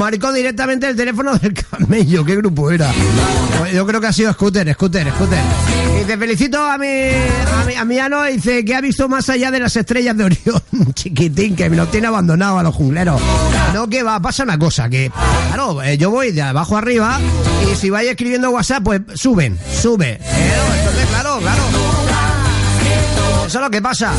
marcó 0.00 0.32
directamente 0.32 0.88
el 0.88 0.96
teléfono 0.96 1.36
del 1.36 1.52
camello. 1.52 2.24
¿Qué 2.24 2.34
grupo 2.36 2.70
era? 2.70 2.90
Yo 3.72 3.86
creo 3.86 4.00
que 4.00 4.06
ha 4.06 4.12
sido 4.12 4.32
Scooter, 4.32 4.72
Scooter, 4.72 5.12
Scooter. 5.12 5.38
Y 5.94 5.98
dice, 5.98 6.16
felicito 6.16 6.58
a 6.58 6.78
mi, 6.78 6.86
a 6.86 7.64
mi, 7.66 7.74
a 7.74 7.84
mi 7.84 7.98
ano, 7.98 8.24
dice, 8.24 8.64
que 8.64 8.74
ha 8.74 8.80
visto 8.80 9.10
más 9.10 9.28
allá 9.28 9.50
de 9.50 9.60
las 9.60 9.76
estrellas 9.76 10.16
de 10.16 10.24
Orión, 10.24 10.62
chiquitín, 10.94 11.54
que 11.54 11.68
me 11.68 11.76
lo 11.76 11.86
tiene 11.88 12.06
abandonado 12.06 12.58
a 12.58 12.62
los 12.62 12.74
jungleros. 12.74 13.20
No, 13.74 13.88
que 13.88 14.02
va, 14.02 14.18
pasa 14.20 14.42
una 14.42 14.58
cosa, 14.58 14.88
que, 14.88 15.12
claro, 15.48 15.82
eh, 15.82 15.98
yo 15.98 16.10
voy 16.10 16.32
de 16.32 16.40
abajo 16.40 16.78
arriba, 16.78 17.20
y 17.70 17.76
si 17.76 17.90
vais 17.90 18.08
escribiendo 18.08 18.50
WhatsApp, 18.50 18.82
pues 18.82 19.02
suben, 19.14 19.58
sube. 19.70 20.12
Eh, 20.12 20.52
entonces, 20.78 21.06
claro, 21.10 21.38
claro. 21.40 21.62
Eso 23.46 23.58
es 23.58 23.64
lo 23.64 23.70
que 23.70 23.82
pasa. 23.82 24.12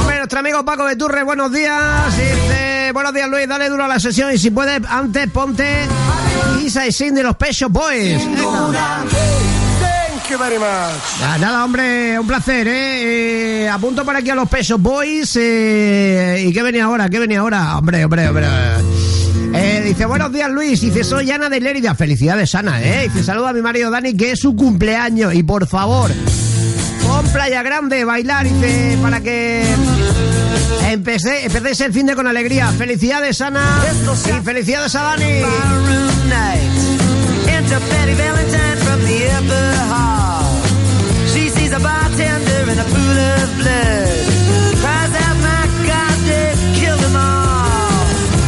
Hombre, 0.00 0.18
nuestro 0.18 0.40
amigo 0.40 0.64
Paco 0.64 0.84
Beturre, 0.84 1.22
buenos 1.22 1.50
días. 1.50 2.14
Dice, 2.16 2.53
buenos 2.94 3.12
días 3.12 3.28
Luis, 3.28 3.46
dale 3.48 3.68
duro 3.68 3.84
a 3.84 3.88
la 3.88 3.98
sesión 4.00 4.32
y 4.32 4.38
si 4.38 4.50
puedes, 4.50 4.80
antes 4.88 5.28
ponte 5.30 5.86
Isa 6.64 6.86
y 6.86 6.92
Sin 6.92 7.14
de 7.14 7.22
los 7.24 7.36
Pecho 7.36 7.68
Boys. 7.68 8.22
Thank 8.22 8.32
you 10.30 10.38
very 10.38 10.58
much. 10.58 11.38
Nada, 11.40 11.64
hombre, 11.64 12.18
un 12.18 12.26
placer, 12.26 12.66
¿eh? 12.68 13.64
Eh, 13.64 13.68
apunto 13.68 14.04
para 14.04 14.20
aquí 14.20 14.30
a 14.30 14.34
los 14.34 14.48
Pesos 14.48 14.80
Boys. 14.80 15.36
eh, 15.36 16.44
¿Y 16.46 16.52
qué 16.52 16.62
venía 16.62 16.84
ahora? 16.84 17.08
¿Qué 17.10 17.18
venía 17.18 17.40
ahora? 17.40 17.76
Hombre, 17.76 18.04
hombre, 18.04 18.28
hombre. 18.28 18.46
Eh, 19.54 19.82
dice, 19.84 20.06
buenos 20.06 20.32
días 20.32 20.50
Luis, 20.50 20.80
dice, 20.80 21.04
soy 21.04 21.30
Ana 21.30 21.48
de 21.48 21.60
Lérida, 21.60 21.94
felicidades 21.94 22.54
Ana, 22.54 22.82
¿eh? 22.82 23.08
Dice, 23.12 23.24
saluda 23.24 23.50
a 23.50 23.52
mi 23.52 23.62
marido 23.62 23.90
Dani, 23.90 24.16
que 24.16 24.32
es 24.32 24.40
su 24.40 24.56
cumpleaños, 24.56 25.34
y 25.34 25.42
por 25.42 25.66
favor, 25.66 26.10
con 27.06 27.26
Playa 27.28 27.62
Grande, 27.62 28.04
bailar, 28.04 28.44
dice, 28.48 28.98
para 29.02 29.20
que 29.20 29.62
empecé, 30.90 31.44
empecéis 31.44 31.80
el 31.80 31.92
fin 31.92 32.06
de 32.06 32.14
con 32.14 32.26
alegría. 32.26 32.68
Felicidades 32.72 33.40
Ana, 33.40 33.82
y 33.84 34.44
felicidades 34.44 34.94
a 34.94 35.02
Dani. 35.02 35.42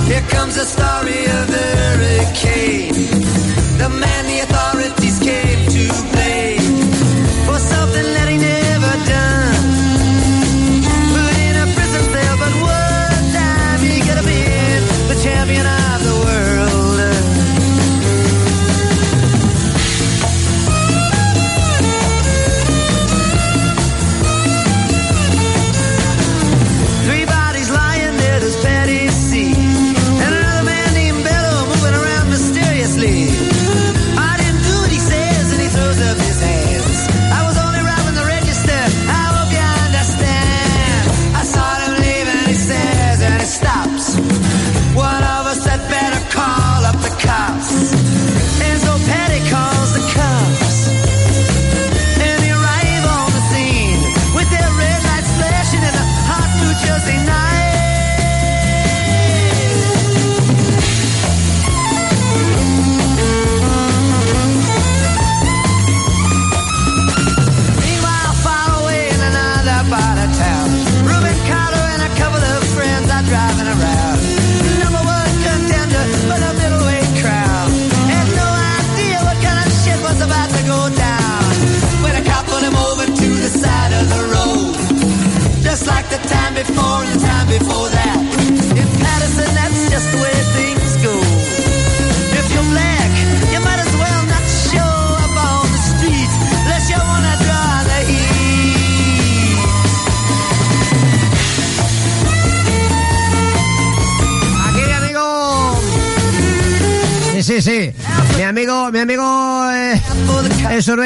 Here 0.06 0.22
comes 0.28 0.54
the 0.54 0.64
story 0.64 1.26
of 1.26 1.46
the 1.48 1.66
hurricane. 1.76 3.05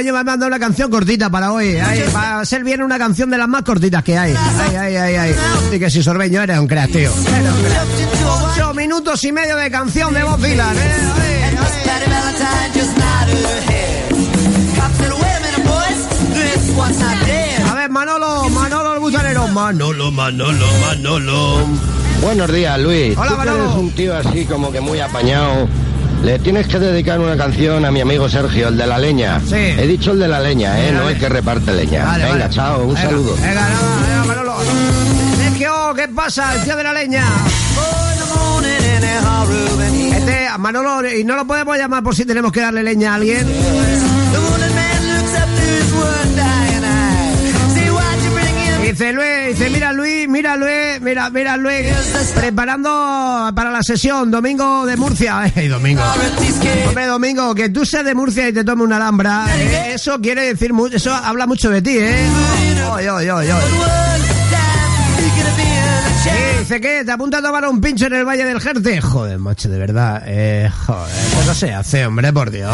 Sorbeño 0.00 0.12
me 0.14 0.20
ha 0.20 0.24
mandado 0.24 0.46
una 0.48 0.58
canción 0.58 0.90
cortita 0.90 1.28
para 1.28 1.52
hoy. 1.52 1.76
Ay, 1.76 2.04
va 2.14 2.40
a 2.40 2.44
ser 2.46 2.64
bien 2.64 2.82
una 2.82 2.98
canción 2.98 3.28
de 3.28 3.36
las 3.36 3.48
más 3.48 3.62
cortitas 3.62 4.02
que 4.02 4.16
hay. 4.16 4.34
Ay, 4.34 4.76
ay, 4.76 4.96
ay, 4.96 5.14
ay. 5.16 5.34
Y 5.72 5.78
que 5.78 5.90
si 5.90 6.02
sorbeño 6.02 6.42
eres 6.42 6.58
un 6.58 6.66
crack, 6.66 6.90
tío. 6.90 7.10
Eres 7.10 7.52
un 7.52 7.62
crack. 7.64 8.54
Ocho 8.54 8.74
minutos 8.74 9.22
y 9.24 9.32
medio 9.32 9.56
de 9.56 9.70
canción 9.70 10.14
de 10.14 10.22
voz 10.22 10.40
Dylan, 10.40 10.74
eh. 10.76 10.80
Ay, 11.20 11.34
ay. 11.42 11.56
A. 17.66 17.70
A 17.70 17.74
ver, 17.74 17.90
Manolo, 17.90 18.48
Manolo 18.48 18.94
el 18.94 19.00
butanero. 19.00 19.48
Manolo, 19.48 20.10
Manolo, 20.10 20.66
Manolo. 20.86 21.66
Buenos 22.22 22.52
días, 22.52 22.78
Luis. 22.80 23.16
Hola, 23.18 23.30
Tú 23.32 23.36
Manolo. 23.36 23.64
eres 23.64 23.76
un 23.76 23.90
tío 23.90 24.16
así 24.16 24.44
como 24.46 24.72
que 24.72 24.80
muy 24.80 24.98
apañado. 25.00 25.68
Le 26.22 26.38
tienes 26.38 26.66
que 26.66 26.78
dedicar 26.78 27.18
una 27.18 27.36
canción 27.36 27.84
a 27.84 27.90
mi 27.90 28.00
amigo 28.02 28.28
Sergio, 28.28 28.68
el 28.68 28.76
de 28.76 28.86
la 28.86 28.98
leña. 28.98 29.40
Sí. 29.40 29.54
He 29.56 29.86
dicho 29.86 30.12
el 30.12 30.18
de 30.20 30.28
la 30.28 30.38
leña, 30.40 30.78
¿eh? 30.78 30.92
No 30.92 31.00
el 31.08 31.14
venga. 31.14 31.18
que 31.20 31.28
reparte 31.28 31.72
leña. 31.72 32.04
Vale, 32.04 32.24
venga, 32.24 32.38
vale. 32.38 32.54
chao, 32.54 32.82
un 32.82 32.94
Venga, 32.94 33.08
saludo. 33.08 33.34
Venga, 33.36 33.66
venga, 33.68 34.24
Manolo. 34.26 34.54
Sergio, 35.38 35.94
¿qué 35.96 36.08
pasa? 36.08 36.54
El 36.54 36.62
tío 36.62 36.76
de 36.76 36.84
la 36.84 36.92
leña. 36.92 37.24
Este, 40.14 40.46
Manolo, 40.58 41.08
y 41.08 41.24
no 41.24 41.36
lo 41.36 41.46
podemos 41.46 41.76
llamar 41.78 42.02
por 42.02 42.14
si 42.14 42.24
tenemos 42.24 42.52
que 42.52 42.60
darle 42.60 42.82
leña 42.82 43.12
a 43.12 43.14
alguien. 43.16 43.46
Dice 49.00 49.14
Luis, 49.14 49.58
dice, 49.58 49.70
mira 49.70 49.94
Luis, 49.94 50.28
mira 50.28 50.56
Luis, 50.56 51.00
mira, 51.00 51.30
mira 51.30 51.56
Luis, 51.56 51.86
preparando 52.34 53.50
para 53.54 53.70
la 53.70 53.82
sesión, 53.82 54.30
domingo 54.30 54.84
de 54.84 54.98
Murcia. 54.98 55.40
Ay, 55.56 55.68
domingo. 55.68 56.02
Hombre, 56.86 57.06
Domingo, 57.06 57.54
que 57.54 57.70
tú 57.70 57.86
seas 57.86 58.04
de 58.04 58.14
Murcia 58.14 58.50
y 58.50 58.52
te 58.52 58.62
tome 58.62 58.82
una 58.82 58.96
alhambra, 58.96 59.46
eh, 59.56 59.92
eso 59.94 60.20
quiere 60.20 60.42
decir 60.42 60.72
eso 60.92 61.14
habla 61.14 61.46
mucho 61.46 61.70
de 61.70 61.80
ti, 61.80 61.96
¿eh? 61.96 62.26
Oy, 62.92 63.08
oy, 63.08 63.30
oy, 63.30 63.46
dice 66.58 66.78
que 66.78 67.02
te 67.02 67.10
apunta 67.10 67.38
a 67.38 67.42
tomar 67.42 67.66
un 67.68 67.80
pincho 67.80 68.04
en 68.04 68.12
el 68.12 68.26
Valle 68.26 68.44
del 68.44 68.60
Jerte. 68.60 69.00
Joder, 69.00 69.38
macho, 69.38 69.70
de 69.70 69.78
verdad. 69.78 70.22
Eh, 70.26 70.70
joder, 70.84 71.16
esto 71.16 71.44
no 71.46 71.54
se 71.54 71.72
hace, 71.72 72.04
hombre, 72.04 72.34
por 72.34 72.50
Dios. 72.50 72.70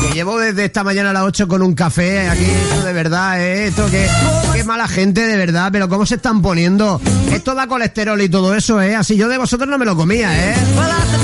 Que 0.00 0.14
llevo 0.14 0.38
desde 0.38 0.64
esta 0.64 0.84
mañana 0.84 1.10
a 1.10 1.12
las 1.12 1.22
8 1.24 1.48
con 1.48 1.62
un 1.62 1.74
café 1.74 2.28
aquí, 2.28 2.44
esto 2.44 2.84
de 2.84 2.92
verdad, 2.92 3.40
eh, 3.40 3.66
esto 3.66 3.86
que, 3.90 4.08
qué 4.54 4.64
mala 4.64 4.86
gente, 4.88 5.26
de 5.26 5.36
verdad, 5.36 5.70
pero 5.72 5.88
cómo 5.88 6.06
se 6.06 6.16
están 6.16 6.40
poniendo. 6.42 7.00
Esto 7.32 7.54
da 7.54 7.66
colesterol 7.66 8.20
y 8.20 8.28
todo 8.28 8.54
eso, 8.54 8.80
eh, 8.80 8.94
así 8.94 9.16
yo 9.16 9.28
de 9.28 9.38
vosotros 9.38 9.68
no 9.68 9.78
me 9.78 9.84
lo 9.84 9.96
comía, 9.96 10.52
eh. 10.52 10.54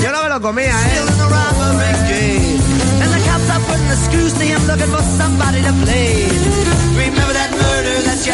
Yo 0.03 0.11
no 0.11 0.23
me 0.23 0.29
lo 0.29 0.41
comía, 0.41 0.71
eh. 0.71 1.01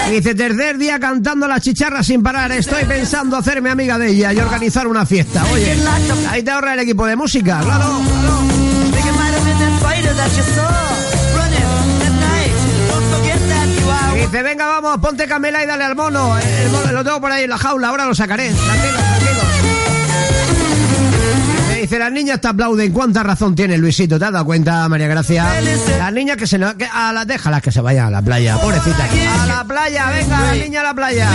Y 0.08 0.12
Dice, 0.12 0.36
tercer 0.36 0.78
día 0.78 1.00
cantando 1.00 1.48
la 1.48 1.60
chicharra 1.60 2.04
sin 2.04 2.24
parar. 2.24 2.52
Estoy 2.52 2.86
pensando 2.86 3.38
hacerme 3.38 3.70
amiga 3.70 3.98
de 3.98 4.10
ella 4.10 4.34
y 4.34 4.40
organizar 4.40 4.88
una 4.88 5.06
fiesta. 5.06 5.44
Oye, 5.54 5.78
ahí 6.30 6.44
te 6.44 6.52
ahorra 6.52 6.74
el 6.74 6.80
equipo 6.80 7.06
de 7.06 7.16
música, 7.16 7.60
claro, 7.62 8.02
claro. 8.22 8.51
Fighter 9.82 10.14
that 10.14 10.32
you 10.38 10.44
saw 10.56 10.72
running 11.38 11.70
at 12.08 12.14
night. 12.30 12.54
Don't 12.90 13.08
forget 13.14 13.40
that 13.52 13.68
you 13.78 13.90
are. 13.90 14.18
Y 14.18 14.22
dice, 14.22 14.44
venga, 14.44 14.66
vamos, 14.68 14.98
ponte 15.00 15.28
camela 15.28 15.64
y 15.64 15.66
dale 15.66 15.84
al 15.84 15.96
mono. 15.96 16.38
El 16.38 16.70
mono 16.70 16.92
lo 16.92 17.04
tengo 17.04 17.20
por 17.22 17.32
ahí 17.32 17.44
en 17.44 17.50
la 17.50 17.58
jaula, 17.58 17.90
ahora 17.90 18.06
lo 18.06 18.16
sacaré. 18.16 18.52
Tranquilo, 18.52 18.98
tranquilo. 18.98 19.42
Dice, 21.82 21.98
las 21.98 22.12
niñas 22.12 22.40
te 22.40 22.48
aplauden. 22.48 22.92
¿Cuánta 22.92 23.24
razón 23.24 23.56
tiene 23.56 23.76
Luisito? 23.76 24.20
¿Te 24.20 24.26
has 24.26 24.32
dado 24.32 24.46
cuenta, 24.46 24.88
María 24.88 25.08
Gracia? 25.08 25.48
Las 25.98 26.14
niñas 26.14 26.38
que 26.38 26.46
se... 26.46 26.60
Que 26.78 26.86
a 26.86 27.12
las 27.12 27.26
déjalas 27.26 27.60
que 27.64 27.72
se 27.72 27.82
vayan 27.82 28.06
a 28.06 28.12
la 28.12 28.22
playa, 28.22 28.56
pobrecita. 28.60 29.08
A 29.42 29.48
la 29.48 29.64
playa, 29.64 30.12
venga, 30.12 30.42
la 30.42 30.54
niña 30.54 30.82
a 30.82 30.84
la 30.84 30.94
playa. 30.94 31.28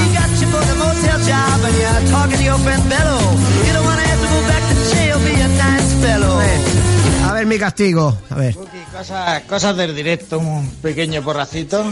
Ver 7.36 7.46
mi 7.46 7.58
castigo. 7.58 8.18
A 8.30 8.34
ver. 8.34 8.56
Cosas, 8.96 9.42
cosas 9.44 9.76
del 9.76 9.94
directo, 9.94 10.38
un 10.38 10.68
pequeño 10.82 11.22
porracito. 11.22 11.84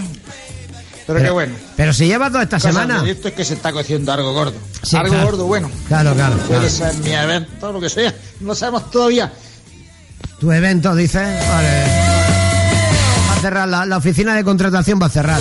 Pero, 1.06 1.20
qué 1.20 1.30
bueno. 1.30 1.54
Pero 1.76 1.92
si 1.92 2.06
llevas 2.06 2.30
toda 2.30 2.44
esta 2.44 2.56
Cosas 2.56 2.72
semana. 2.72 2.94
del 2.96 3.04
directo 3.04 3.28
es 3.28 3.34
que 3.34 3.44
se 3.44 3.54
está 3.54 3.72
cociendo 3.72 4.10
algo 4.12 4.32
gordo. 4.32 4.54
Sí, 4.82 4.96
algo 4.96 5.10
claro. 5.10 5.26
gordo, 5.26 5.44
bueno. 5.46 5.70
Claro, 5.86 6.14
claro, 6.14 6.36
Puede 6.38 6.68
claro. 6.68 6.70
ser 6.70 6.94
mi 7.04 7.12
evento, 7.12 7.72
lo 7.72 7.80
que 7.80 7.90
sea. 7.90 8.14
No 8.40 8.54
sabemos 8.54 8.90
todavía. 8.90 9.30
Tu 10.40 10.50
evento, 10.50 10.94
dices. 10.96 11.22
Vale. 11.48 11.84
Va 13.28 13.34
a 13.34 13.40
cerrar, 13.40 13.68
la, 13.68 13.84
la 13.84 13.96
oficina 13.98 14.34
de 14.34 14.44
contratación 14.44 14.98
va 15.00 15.06
a 15.06 15.10
cerrar. 15.10 15.40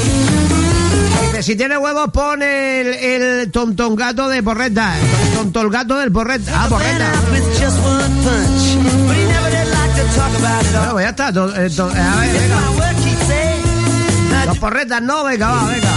Dice, 1.28 1.44
si 1.44 1.56
tiene 1.56 1.78
huevos, 1.78 2.10
pon 2.12 2.42
el, 2.44 2.88
el 2.94 3.52
tontongato 3.52 4.28
de 4.28 4.44
porreta. 4.44 4.96
Tontolgato 5.34 5.98
del 5.98 6.12
porreta. 6.12 6.52
Ah, 6.54 6.68
porreta. 6.68 7.10
Está. 11.14 11.30
eh, 11.30 11.68
eh, 11.68 11.82
a 11.82 12.16
ver, 12.16 12.34
venga. 14.34 14.60
porretas 14.60 15.02
no, 15.02 15.24
venga, 15.24 15.50
va, 15.50 15.66
venga. 15.66 15.90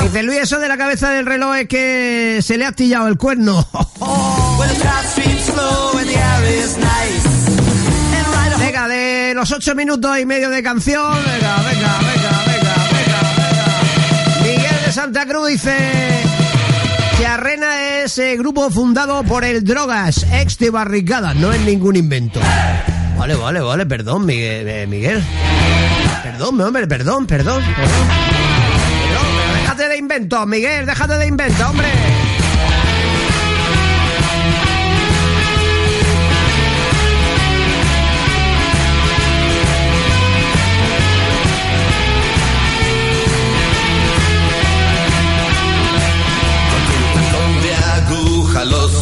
my 0.00 0.04
Dice 0.04 0.22
Luis, 0.22 0.40
eso 0.42 0.58
de 0.60 0.68
la 0.68 0.76
cabeza 0.76 1.10
del 1.10 1.26
reloj 1.26 1.56
es 1.56 1.68
que 1.68 2.40
se 2.42 2.56
le 2.58 2.64
ha 2.64 2.68
astillado 2.68 3.08
el 3.08 3.16
cuerno. 3.16 3.66
Venga, 8.58 8.88
de 8.88 9.32
los 9.34 9.50
ocho 9.52 9.74
minutos 9.74 10.18
y 10.18 10.26
medio 10.26 10.50
de 10.50 10.62
canción. 10.62 11.12
Venga, 11.14 11.56
venga, 11.56 11.98
venga, 11.98 12.42
venga, 12.46 12.74
venga, 12.92 13.20
venga. 13.32 14.42
Miguel 14.42 14.84
de 14.86 14.92
Santa 14.92 15.26
Cruz 15.26 15.48
dice 15.48 16.33
Arrena 17.34 17.98
es 18.04 18.16
eh, 18.18 18.36
grupo 18.36 18.70
fundado 18.70 19.24
por 19.24 19.44
el 19.44 19.64
Drogas, 19.64 20.24
ex 20.32 20.56
de 20.58 20.70
Barricada. 20.70 21.34
No 21.34 21.52
es 21.52 21.60
ningún 21.62 21.96
invento. 21.96 22.38
Vale, 23.18 23.34
vale, 23.34 23.60
vale, 23.60 23.86
perdón, 23.86 24.24
Miguel. 24.24 24.68
eh. 24.68 25.22
Perdón, 26.22 26.60
hombre, 26.60 26.86
perdón, 26.86 27.26
perdón. 27.26 27.60
Perdón, 27.64 28.02
déjate 29.60 29.88
de 29.88 29.96
invento, 29.96 30.46
Miguel, 30.46 30.86
déjate 30.86 31.16
de 31.16 31.26
invento, 31.26 31.68
hombre. 31.68 31.88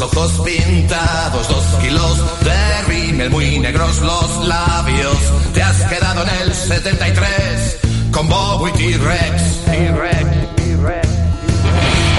Ojos 0.03 0.33
pintados, 0.45 1.49
dos 1.49 1.65
kilos 1.81 2.19
de 2.45 2.83
rímel 2.89 3.31
muy 3.31 3.59
negros 3.59 4.01
los 4.01 4.47
labios. 4.47 5.17
Te 5.55 5.63
has 5.63 5.83
quedado 5.85 6.23
en 6.25 6.29
el 6.43 6.55
73 6.55 7.79
con 8.11 8.29
Bobo 8.29 8.69
y 8.69 8.73
T-Rex. 8.73 9.43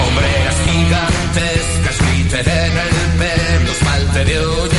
Hombreras 0.00 0.56
gigantescas, 0.66 1.98
glitter 2.00 2.48
en 2.48 2.78
el 2.78 2.88
pelo, 3.18 3.72
esmalte 3.72 4.24
de 4.24 4.46
uñas 4.46 4.73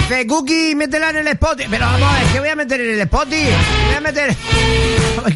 Dice, 0.00 0.26
Cookie, 0.26 0.74
métela 0.74 1.10
en 1.10 1.16
el 1.18 1.28
spot. 1.28 1.62
Pero 1.70 1.86
vamos 1.86 2.12
ver, 2.12 2.32
¿qué 2.32 2.40
voy 2.40 2.48
a 2.48 2.56
meter 2.56 2.80
en 2.80 2.90
el 2.90 3.00
spot? 3.00 3.28
Voy 3.28 3.94
a 3.96 4.00
meter... 4.00 4.36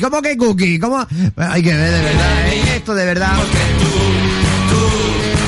¿Cómo 0.00 0.22
que 0.22 0.36
Cookie? 0.36 0.78
¿Cómo? 0.78 1.06
Hay 1.36 1.62
que 1.62 1.74
ver, 1.74 1.90
de 1.90 2.02
verdad, 2.02 2.48
¿eh? 2.48 2.76
Esto 2.76 2.94
de 2.94 3.04
verdad. 3.04 3.32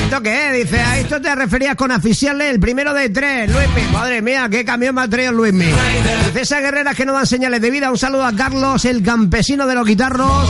¿Esto 0.05 0.23
qué 0.23 0.47
es? 0.47 0.65
Dice, 0.65 0.81
a 0.81 0.99
esto 0.99 1.21
te 1.21 1.35
referías 1.35 1.75
con 1.75 1.91
aficiarle 1.91 2.51
el 2.51 2.61
primero 2.61 2.95
de 2.95 3.09
tres, 3.11 3.51
Luismi. 3.51 3.83
Madre 3.93 4.23
mía, 4.23 4.47
qué 4.49 4.65
camión 4.65 4.95
me 4.95 5.03
ha 5.03 5.09
traído 5.09 5.33
Luismi. 5.33 5.65
Dice, 5.65 6.43
esas 6.43 6.61
guerreras 6.61 6.95
que 6.95 7.05
no 7.05 7.13
dan 7.13 7.27
señales 7.27 7.61
de 7.61 7.71
vida. 7.71 7.91
Un 7.91 7.99
saludo 7.99 8.25
a 8.25 8.33
Carlos, 8.33 8.85
el 8.85 9.03
campesino 9.03 9.67
de 9.67 9.75
los 9.75 9.85
guitarros. 9.85 10.49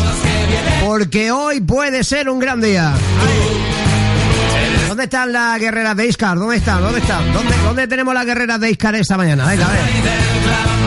Porque 0.84 1.30
hoy 1.30 1.60
puede 1.60 2.04
ser 2.04 2.28
un 2.28 2.38
gran 2.38 2.60
día. 2.60 2.92
¿Dónde 4.96 5.04
están 5.04 5.30
las 5.30 5.60
guerreras 5.60 5.94
de 5.94 6.06
Iscar? 6.06 6.38
¿Dónde 6.38 6.56
están? 6.56 6.80
¿Dónde 6.80 7.00
están? 7.00 7.30
¿Dónde, 7.30 7.54
dónde 7.62 7.86
tenemos 7.86 8.14
las 8.14 8.24
guerreras 8.24 8.58
de 8.58 8.70
Iscar 8.70 8.94
esta 8.94 9.18
mañana? 9.18 9.44
Venga, 9.44 9.66
a 9.66 9.70
ver. 9.70 9.80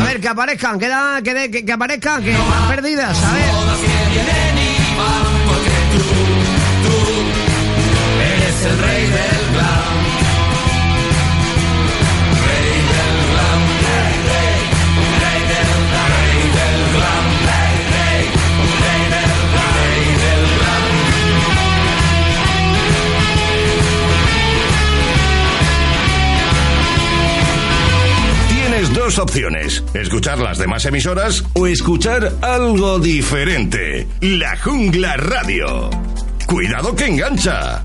A 0.02 0.04
ver, 0.06 0.20
que 0.20 0.28
aparezcan, 0.28 0.80
que, 0.80 0.88
da- 0.88 1.22
que, 1.22 1.52
que- 1.52 1.64
que 1.64 1.72
aparezcan, 1.72 2.24
que 2.24 2.32
están 2.32 2.68
perdidas, 2.70 3.16
a 3.24 3.34
ver. 3.34 3.89
Opciones, 29.18 29.84
escuchar 29.94 30.38
las 30.40 30.60
demás 30.60 30.86
emisoras 30.86 31.44
o 31.54 31.66
escuchar 31.66 32.32
algo 32.42 33.00
diferente. 33.00 34.08
La 34.22 34.56
Jungla 34.58 35.18
Radio. 35.18 35.90
Cuidado 36.46 36.96
que 36.96 37.08
engancha. 37.08 37.84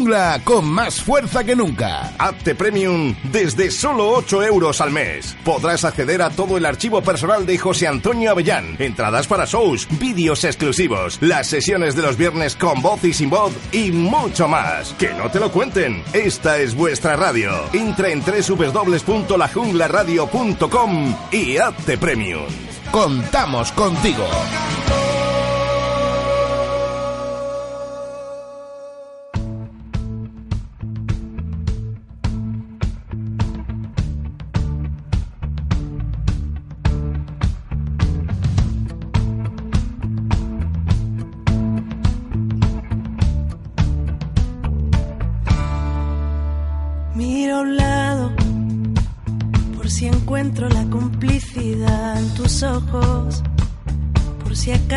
Jungla 0.00 0.40
con 0.44 0.66
más 0.66 1.02
fuerza 1.02 1.44
que 1.44 1.54
nunca. 1.54 2.14
Apte 2.16 2.54
Premium 2.54 3.14
desde 3.24 3.70
solo 3.70 4.08
8 4.12 4.44
euros 4.44 4.80
al 4.80 4.90
mes. 4.90 5.36
Podrás 5.44 5.84
acceder 5.84 6.22
a 6.22 6.30
todo 6.30 6.56
el 6.56 6.64
archivo 6.64 7.02
personal 7.02 7.44
de 7.44 7.58
José 7.58 7.86
Antonio 7.86 8.30
Avellán, 8.30 8.76
entradas 8.78 9.26
para 9.26 9.44
shows, 9.44 9.86
vídeos 9.98 10.44
exclusivos, 10.44 11.18
las 11.20 11.48
sesiones 11.48 11.94
de 11.96 12.02
los 12.02 12.16
viernes 12.16 12.56
con 12.56 12.80
voz 12.80 13.04
y 13.04 13.12
sin 13.12 13.28
voz 13.28 13.52
y 13.72 13.92
mucho 13.92 14.48
más. 14.48 14.94
Que 14.94 15.12
no 15.12 15.30
te 15.30 15.38
lo 15.38 15.52
cuenten. 15.52 16.02
Esta 16.14 16.56
es 16.58 16.74
vuestra 16.74 17.16
radio. 17.16 17.50
Entra 17.74 18.08
en 18.08 18.22
www.lajunglaradio.com 18.22 21.14
y 21.30 21.58
hazte 21.58 21.98
Premium. 21.98 22.46
Contamos 22.90 23.70
contigo. 23.72 24.24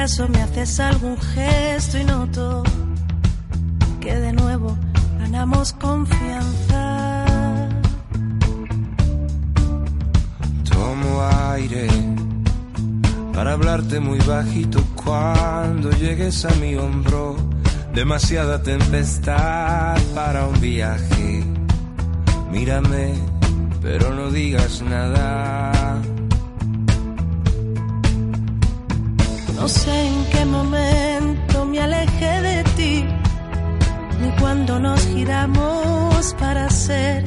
Acaso 0.04 0.28
me 0.28 0.42
haces 0.42 0.82
algún 0.82 1.18
gesto 1.18 1.98
y 1.98 2.04
noto 2.04 2.62
que 4.02 4.14
de 4.14 4.34
nuevo 4.34 4.78
ganamos 5.18 5.72
confianza. 5.72 7.26
Tomo 10.70 11.24
aire 11.54 11.88
para 13.34 13.54
hablarte 13.54 14.02
muy 14.02 14.20
bajito 14.20 14.84
cuando 14.94 15.90
llegues 15.92 16.44
a 16.44 16.54
mi 16.56 16.76
hombro. 16.76 17.38
Demasiada 17.94 18.62
tempestad 18.62 20.02
para 20.14 20.48
un 20.48 20.60
viaje. 20.60 21.46
Mírame, 22.52 23.14
pero 23.82 24.14
no 24.14 24.32
digas 24.32 24.82
nada. 24.82 25.73
No 29.64 29.70
sé 29.70 30.08
en 30.08 30.26
qué 30.26 30.44
momento 30.44 31.66
me 31.66 31.80
alejé 31.80 32.42
de 32.42 32.64
ti, 32.76 33.06
ni 34.20 34.30
cuando 34.42 34.78
nos 34.78 35.00
giramos 35.08 36.36
para 36.38 36.70
ser. 36.70 37.24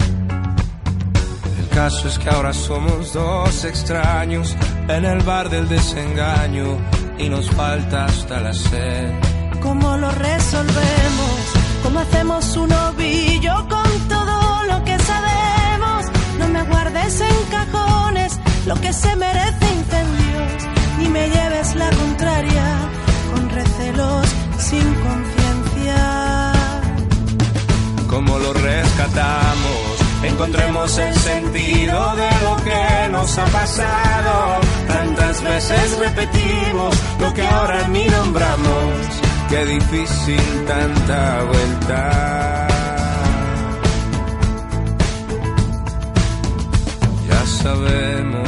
El 1.59 1.69
caso 1.71 2.09
es 2.09 2.19
que 2.19 2.29
ahora 2.29 2.53
somos 2.53 3.15
dos 3.15 3.65
extraños 3.65 4.55
en 4.87 5.07
el 5.07 5.23
bar 5.23 5.49
del 5.49 5.67
desengaño 5.67 6.77
y 7.17 7.31
nos 7.31 7.49
falta 7.53 8.05
hasta 8.05 8.39
la 8.39 8.53
sed. 8.53 9.15
¿Cómo 9.63 9.97
lo 9.97 10.11
resolvemos? 10.11 11.41
¿Cómo 11.85 12.01
hacemos 12.01 12.55
un 12.59 12.71
ovillo 12.71 13.67
con 13.67 14.09
todo 14.11 14.65
lo 14.65 14.85
que 14.85 14.99
sabemos? 14.99 16.05
No 16.39 16.49
me 16.49 16.63
guardes 16.65 17.19
en 17.19 17.37
cajones 17.51 18.39
lo 18.67 18.75
que 18.75 18.93
se 18.93 19.17
merece 19.17 19.67
incendios, 19.73 20.76
ni 21.07 21.13
me 21.13 21.29
lleves 21.29 21.75
la 21.75 21.91
contraria 21.91 22.65
con 23.33 23.51
recelos 23.51 24.27
sin 24.59 24.95
conciencia. 24.95 26.53
¿Cómo 28.09 28.39
lo 28.39 28.53
rescatamos? 28.53 29.97
Encontremos 30.23 30.99
el 30.99 31.15
sentido 31.15 32.17
de 32.17 32.31
lo 32.45 32.57
que 32.65 33.09
nos 33.11 33.39
ha 33.39 33.45
pasado. 33.47 34.61
Tantas 34.89 35.43
veces 35.43 35.99
repetimos 35.99 36.97
lo 37.21 37.35
que 37.35 37.47
ahora 37.47 37.89
ni 37.89 38.07
nombramos. 38.07 38.93
Qué 39.49 39.65
difícil 39.67 40.65
tanta 40.67 41.45
vuelta. 41.45 42.69
Ya 47.29 47.47
sabemos 47.63 48.46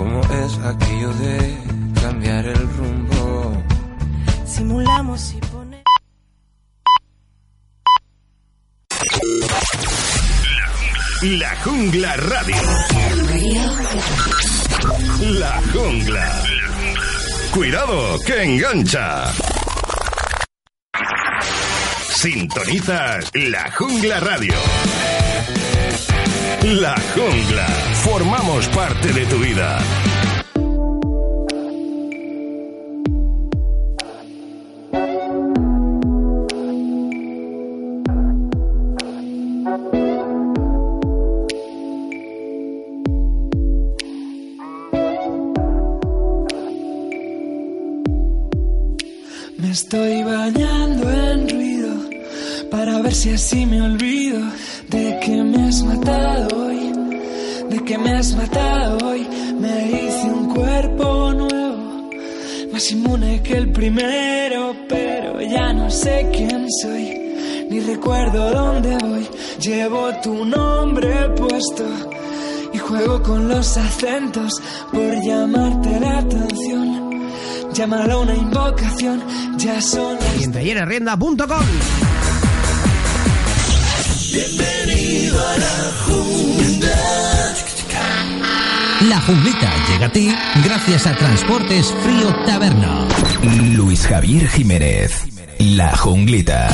cómo 0.00 0.22
es 0.22 0.58
aquello 0.64 1.12
de 1.12 1.58
cambiar 2.00 2.46
el 2.46 2.62
rumbo. 2.76 3.52
Simulamos 4.46 5.34
y 5.34 5.40
ponemos. 5.52 5.84
La 11.20 11.54
Jungla 11.62 12.16
Radio. 12.16 12.62
La 15.20 15.60
Jungla. 15.70 16.42
Cuidado, 17.52 18.18
que 18.24 18.42
engancha. 18.42 19.30
Sintonizas 22.14 23.30
La 23.34 23.70
Jungla 23.72 24.20
Radio. 24.20 24.54
La 26.62 26.94
Jungla. 27.14 27.66
Formamos 28.04 28.68
parte 28.68 29.12
de 29.12 29.24
tu 29.24 29.38
vida. 29.38 29.78
El 63.60 63.72
primero, 63.72 64.74
pero 64.88 65.40
ya 65.42 65.72
no 65.72 65.90
sé 65.90 66.26
quién 66.32 66.66
soy, 66.82 67.66
ni 67.68 67.80
recuerdo 67.80 68.50
dónde 68.50 68.96
voy. 68.98 69.28
Llevo 69.60 70.10
tu 70.22 70.44
nombre 70.46 71.28
puesto 71.36 71.84
y 72.72 72.78
juego 72.78 73.22
con 73.22 73.48
los 73.48 73.76
acentos 73.76 74.52
por 74.90 75.22
llamarte 75.22 76.00
la 76.00 76.18
atención. 76.18 77.10
Llámalo 77.74 78.22
una 78.22 78.34
invocación, 78.34 79.22
ya 79.58 79.80
son 79.80 80.16
las 80.16 80.40
Y 80.40 80.44
en 80.44 80.52
talleresrienda.com. 80.52 81.66
Bienvenido 84.32 85.38
a 85.38 85.56
la 85.58 85.92
jungla. 86.06 87.09
La 89.10 89.20
Junglita 89.22 89.68
llega 89.88 90.06
a 90.06 90.12
ti 90.12 90.32
gracias 90.62 91.04
a 91.08 91.16
Transportes 91.16 91.92
Frío 92.00 92.32
Taberna. 92.46 93.08
Luis 93.74 94.06
Javier 94.06 94.46
Jiménez. 94.46 95.24
La 95.58 95.96
Junglita. 95.96 96.68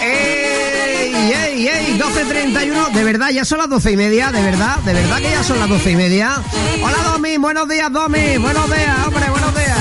¡Ey, 0.00 1.32
ey, 1.32 1.66
ey! 1.66 1.98
12.31. 1.98 2.92
De 2.92 3.02
verdad, 3.02 3.30
ya 3.30 3.44
son 3.44 3.58
las 3.58 3.68
12 3.68 3.90
y 3.90 3.96
media. 3.96 4.30
De 4.30 4.40
verdad, 4.40 4.78
de 4.84 4.92
verdad 4.92 5.16
que 5.16 5.30
ya 5.32 5.42
son 5.42 5.58
las 5.58 5.68
12 5.68 5.90
y 5.90 5.96
media. 5.96 6.40
Hola, 6.80 7.10
Domi. 7.10 7.36
Buenos 7.36 7.68
días, 7.68 7.90
Domi. 7.90 8.38
Buenos 8.38 8.66
días, 8.66 8.96
hombre. 9.04 9.30
Buenos 9.30 9.52
días. 9.52 9.78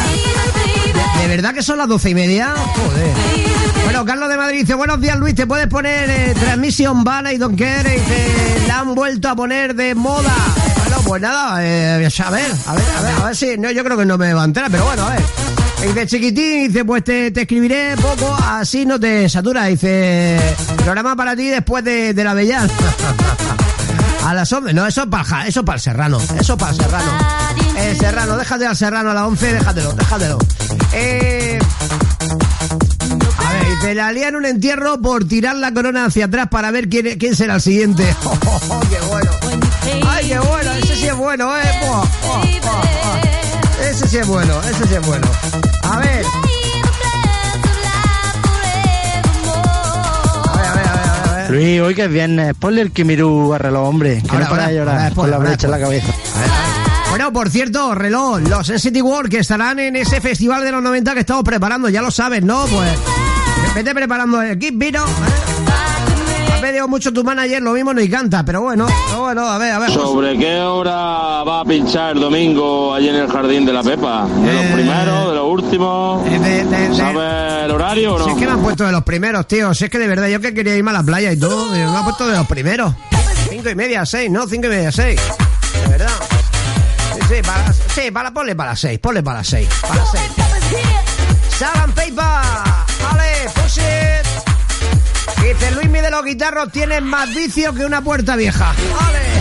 ¿De, 1.16 1.22
de 1.22 1.28
verdad 1.28 1.54
que 1.54 1.62
son 1.62 1.78
las 1.78 1.88
12 1.88 2.10
y 2.10 2.16
media? 2.16 2.56
Joder. 2.56 3.53
Bueno, 3.84 4.06
Carlos 4.06 4.30
de 4.30 4.38
Madrid 4.38 4.60
dice, 4.62 4.76
buenos 4.76 5.00
días 5.00 5.17
Luis, 5.19 5.36
¿te 5.36 5.46
puedes 5.46 5.67
poner 5.67 6.10
eh, 6.10 6.34
transmisión 6.39 7.04
Bala 7.04 7.34
y 7.34 7.38
Don't 7.38 7.58
Care? 7.58 7.98
Y 7.98 8.67
la 8.67 8.80
han 8.80 8.96
vuelto 8.96 9.30
a 9.30 9.36
poner 9.36 9.76
de 9.76 9.93
moda. 9.96 10.34
Bueno, 10.80 10.98
pues 11.06 11.22
nada, 11.22 11.65
eh, 11.65 11.93
a 11.93 11.98
ver, 11.98 12.12
a 12.19 12.30
ver, 12.32 12.52
a 12.65 12.74
ver, 13.02 13.13
a 13.22 13.26
ver 13.26 13.36
si, 13.36 13.58
no, 13.58 13.72
yo 13.72 13.84
creo 13.84 13.98
que 13.98 14.06
no 14.06 14.17
me 14.17 14.34
va 14.34 14.41
a 14.43 14.46
enterar, 14.46 14.72
pero 14.72 14.86
bueno, 14.86 15.06
a 15.06 15.10
ver. 15.12 15.24
Dice 15.82 16.08
chiquitín, 16.08 16.67
dice, 16.67 16.86
pues 16.86 17.04
te, 17.04 17.32
te 17.32 17.41
escribiré 17.41 17.96
poco, 17.98 18.34
así 18.41 18.86
no 18.86 18.98
te 19.00 19.28
saturas. 19.28 19.67
Dice, 19.67 20.39
programa 20.78 21.15
para 21.15 21.36
ti 21.36 21.50
después 21.50 21.84
de, 21.84 22.13
de 22.13 22.24
la 22.24 22.34
Bellán. 22.34 22.69
A 24.26 24.34
las 24.34 24.52
11, 24.54 24.74
no, 24.74 24.88
eso 24.88 25.02
es 25.02 25.08
para, 25.10 25.48
eso 25.48 25.60
es 25.60 25.65
para 25.65 25.76
el 25.76 25.82
Serrano, 25.82 26.17
eso 26.39 26.54
es 26.54 26.60
para 26.60 26.72
el 26.72 26.78
Serrano. 26.78 27.12
El 27.78 27.98
Serrano, 27.98 28.38
déjate 28.38 28.65
al 28.65 28.78
Serrano 28.78 29.12
a 29.12 29.13
las 29.13 29.24
11, 29.24 29.54
déjatelo, 29.54 29.91
déjatelo. 29.91 30.38
Eh, 30.93 31.60
dice, 33.84 33.96
la 33.96 34.12
lían 34.12 34.36
un 34.36 34.46
entierro 34.46 35.00
por 35.02 35.26
tirar 35.26 35.56
la 35.56 35.74
corona 35.74 36.06
hacia 36.06 36.26
atrás 36.26 36.48
para 36.50 36.72
ver 36.72 36.89
quién, 36.89 37.17
quién 37.17 37.36
será 37.36 37.56
el 37.56 37.62
siguiente. 37.62 38.15
Oh, 38.24 38.82
¡Qué 38.89 39.00
bueno! 39.08 39.32
¡Ay, 40.08 40.30
qué 40.30 40.39
bueno! 40.39 40.72
Ese 40.74 40.96
sí 40.96 41.08
es 41.08 41.15
bueno, 41.15 41.58
¿eh? 41.58 41.62
Ese 43.89 44.08
sí 44.08 44.17
es 44.17 44.28
bueno, 44.28 44.62
ese 44.62 44.88
sí 44.88 44.93
es 44.93 45.06
bueno. 45.06 45.28
A 45.84 46.00
ver. 46.00 46.26
Luis, 51.50 51.82
hoy 51.82 51.93
que 51.93 52.06
es 52.06 52.10
viernes, 52.10 52.56
ponle 52.58 52.82
el 52.82 52.91
Kimiru 52.91 53.54
a 53.54 53.58
reloj, 53.58 53.88
hombre. 53.88 54.24
Que 54.24 54.32
Ahora, 54.32 54.46
no 54.46 54.50
para 54.50 54.67
de 54.69 54.80
ahora, 54.80 54.91
llorar 54.91 55.00
ahora, 55.04 55.15
con 55.15 55.32
la 55.32 55.38
brecha 55.38 55.67
en 55.67 55.72
la 55.72 55.80
cabeza. 55.80 56.13
Bueno, 57.10 57.32
por 57.32 57.50
cierto, 57.50 57.93
reloj, 57.93 58.39
los 58.39 58.67
City 58.82 59.02
World 59.02 59.30
que 59.30 59.39
estarán 59.39 59.78
en 59.78 59.96
ese 59.96 60.19
festival 60.19 60.63
de 60.63 60.72
los 60.72 60.82
90 60.82 61.13
que 61.13 61.19
estamos 61.19 61.43
preparando, 61.43 61.89
ya 61.89 62.02
lo 62.02 62.10
sabes, 62.10 62.41
¿no? 62.41 62.65
Pues 62.65 62.89
vete 63.75 63.93
preparando 63.93 64.41
el 64.41 64.57
kit 64.59 64.73
vino. 64.77 65.03
Ha 65.03 66.62
pedido 66.62 66.88
mucho 66.88 67.12
tu 67.12 67.23
manager, 67.25 67.62
lo 67.62 67.73
mismo 67.73 67.93
no 67.93 67.99
y 68.01 68.09
canta, 68.09 68.43
pero 68.45 68.62
bueno, 68.62 68.88
pero 69.09 69.21
bueno, 69.21 69.45
a 69.45 69.57
ver, 69.57 69.73
a 69.73 69.79
ver. 69.79 69.91
¿Sobre 69.91 70.38
qué 70.38 70.62
hora 70.62 71.43
va 71.43 71.59
a 71.62 71.65
pinchar 71.65 72.15
el 72.15 72.21
domingo 72.21 72.93
allí 72.93 73.09
en 73.09 73.15
el 73.15 73.29
jardín 73.29 73.65
de 73.65 73.73
la 73.73 73.83
Pepa? 73.83 74.25
¿De 74.27 74.49
Eh, 74.49 74.53
los 74.53 74.65
primeros, 74.73 75.29
de 75.29 75.36
los 75.36 75.45
últimos? 75.47 76.23
¿Sabe 76.95 77.65
el 77.65 77.71
horario 77.71 78.15
o 78.15 78.19
no? 78.19 78.25
Si 78.25 78.31
es 78.31 78.38
que 78.38 78.45
me 78.45 78.51
han 78.53 78.62
puesto 78.62 78.86
de 78.86 78.91
los 78.93 79.03
primeros, 79.03 79.45
tío. 79.47 79.73
Si 79.73 79.83
es 79.86 79.89
que 79.89 79.99
de 79.99 80.07
verdad 80.07 80.27
yo 80.27 80.39
que 80.39 80.53
quería 80.53 80.75
irme 80.77 80.91
a 80.91 80.93
la 80.93 81.03
playa 81.03 81.31
y 81.33 81.38
todo, 81.39 81.69
me 81.69 81.83
han 81.83 82.03
puesto 82.05 82.27
de 82.27 82.38
los 82.38 82.47
primeros. 82.47 82.93
Cinco 83.49 83.69
y 83.69 83.75
media, 83.75 84.05
seis, 84.05 84.31
¿no? 84.31 84.47
Cinco 84.47 84.67
y 84.67 84.69
media, 84.69 84.91
seis. 84.91 85.19
De 85.83 85.88
verdad. 85.89 86.09
Sí, 87.13 87.19
sí, 87.27 87.41
para, 87.45 87.73
sí, 87.73 88.12
para, 88.12 88.31
ponle 88.33 88.55
para 88.55 88.69
las 88.71 88.79
seis, 88.79 88.99
ponle 88.99 89.21
para 89.21 89.39
las 89.39 89.47
seis, 89.47 89.67
para 89.81 89.95
las 89.95 90.12
seis. 90.12 90.23
Sagan 91.59 91.91
Paper. 91.91 92.72
Dice 95.43 95.71
Luismi 95.71 95.99
de 95.99 96.10
los 96.10 96.23
guitarros 96.23 96.71
tiene 96.71 97.01
más 97.01 97.27
vicio 97.36 97.73
que 97.73 97.86
una 97.86 98.01
puerta 98.01 98.38
vieja. 98.38 98.73
¡Ale! 99.08 99.33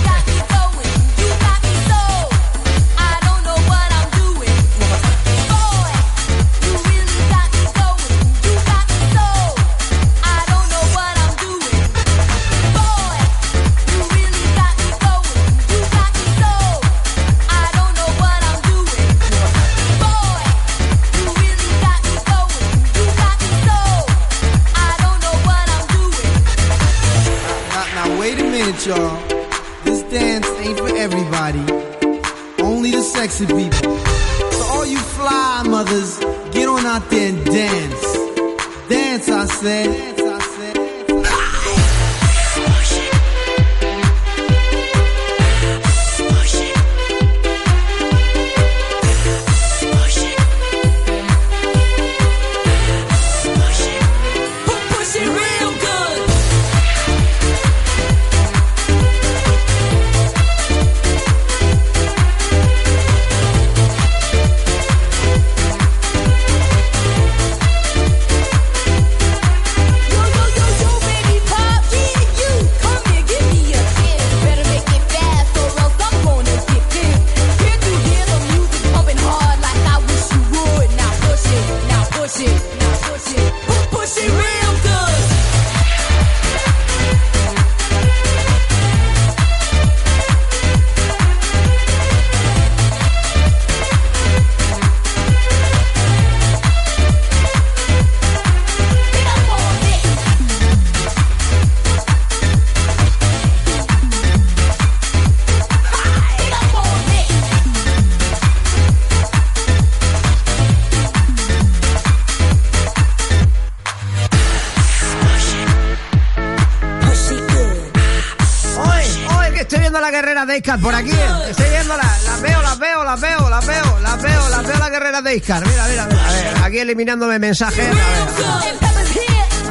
La 120.03 120.11
guerrera 120.11 120.45
de 120.45 120.57
Iscar 120.59 120.79
por 120.81 120.95
aquí. 120.95 121.11
eh. 121.13 121.51
Estoy 121.51 121.71
viéndola. 121.71 122.03
Las 122.27 122.41
veo, 122.43 122.61
las 122.63 122.79
veo, 122.79 123.05
las 123.05 123.21
veo, 123.21 123.49
las 123.49 123.67
veo, 123.67 123.99
las 124.01 124.23
veo, 124.23 124.49
las 124.51 124.67
veo 124.67 124.79
la 124.79 124.91
guerrera 124.91 125.23
de 125.23 125.37
Iscar. 125.37 125.67
Mira, 125.67 125.87
mira, 125.89 126.07
mira. 126.07 126.29
A 126.29 126.33
ver, 126.33 126.55
aquí 126.65 126.79
eliminándome 126.81 127.39
mensajes. 127.39 127.87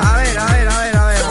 A 0.02 0.18
ver, 0.18 0.40
a 0.40 0.46
ver, 0.46 0.68
a 0.70 0.80
ver, 0.80 0.98
a 0.98 1.06
ver. 1.06 1.22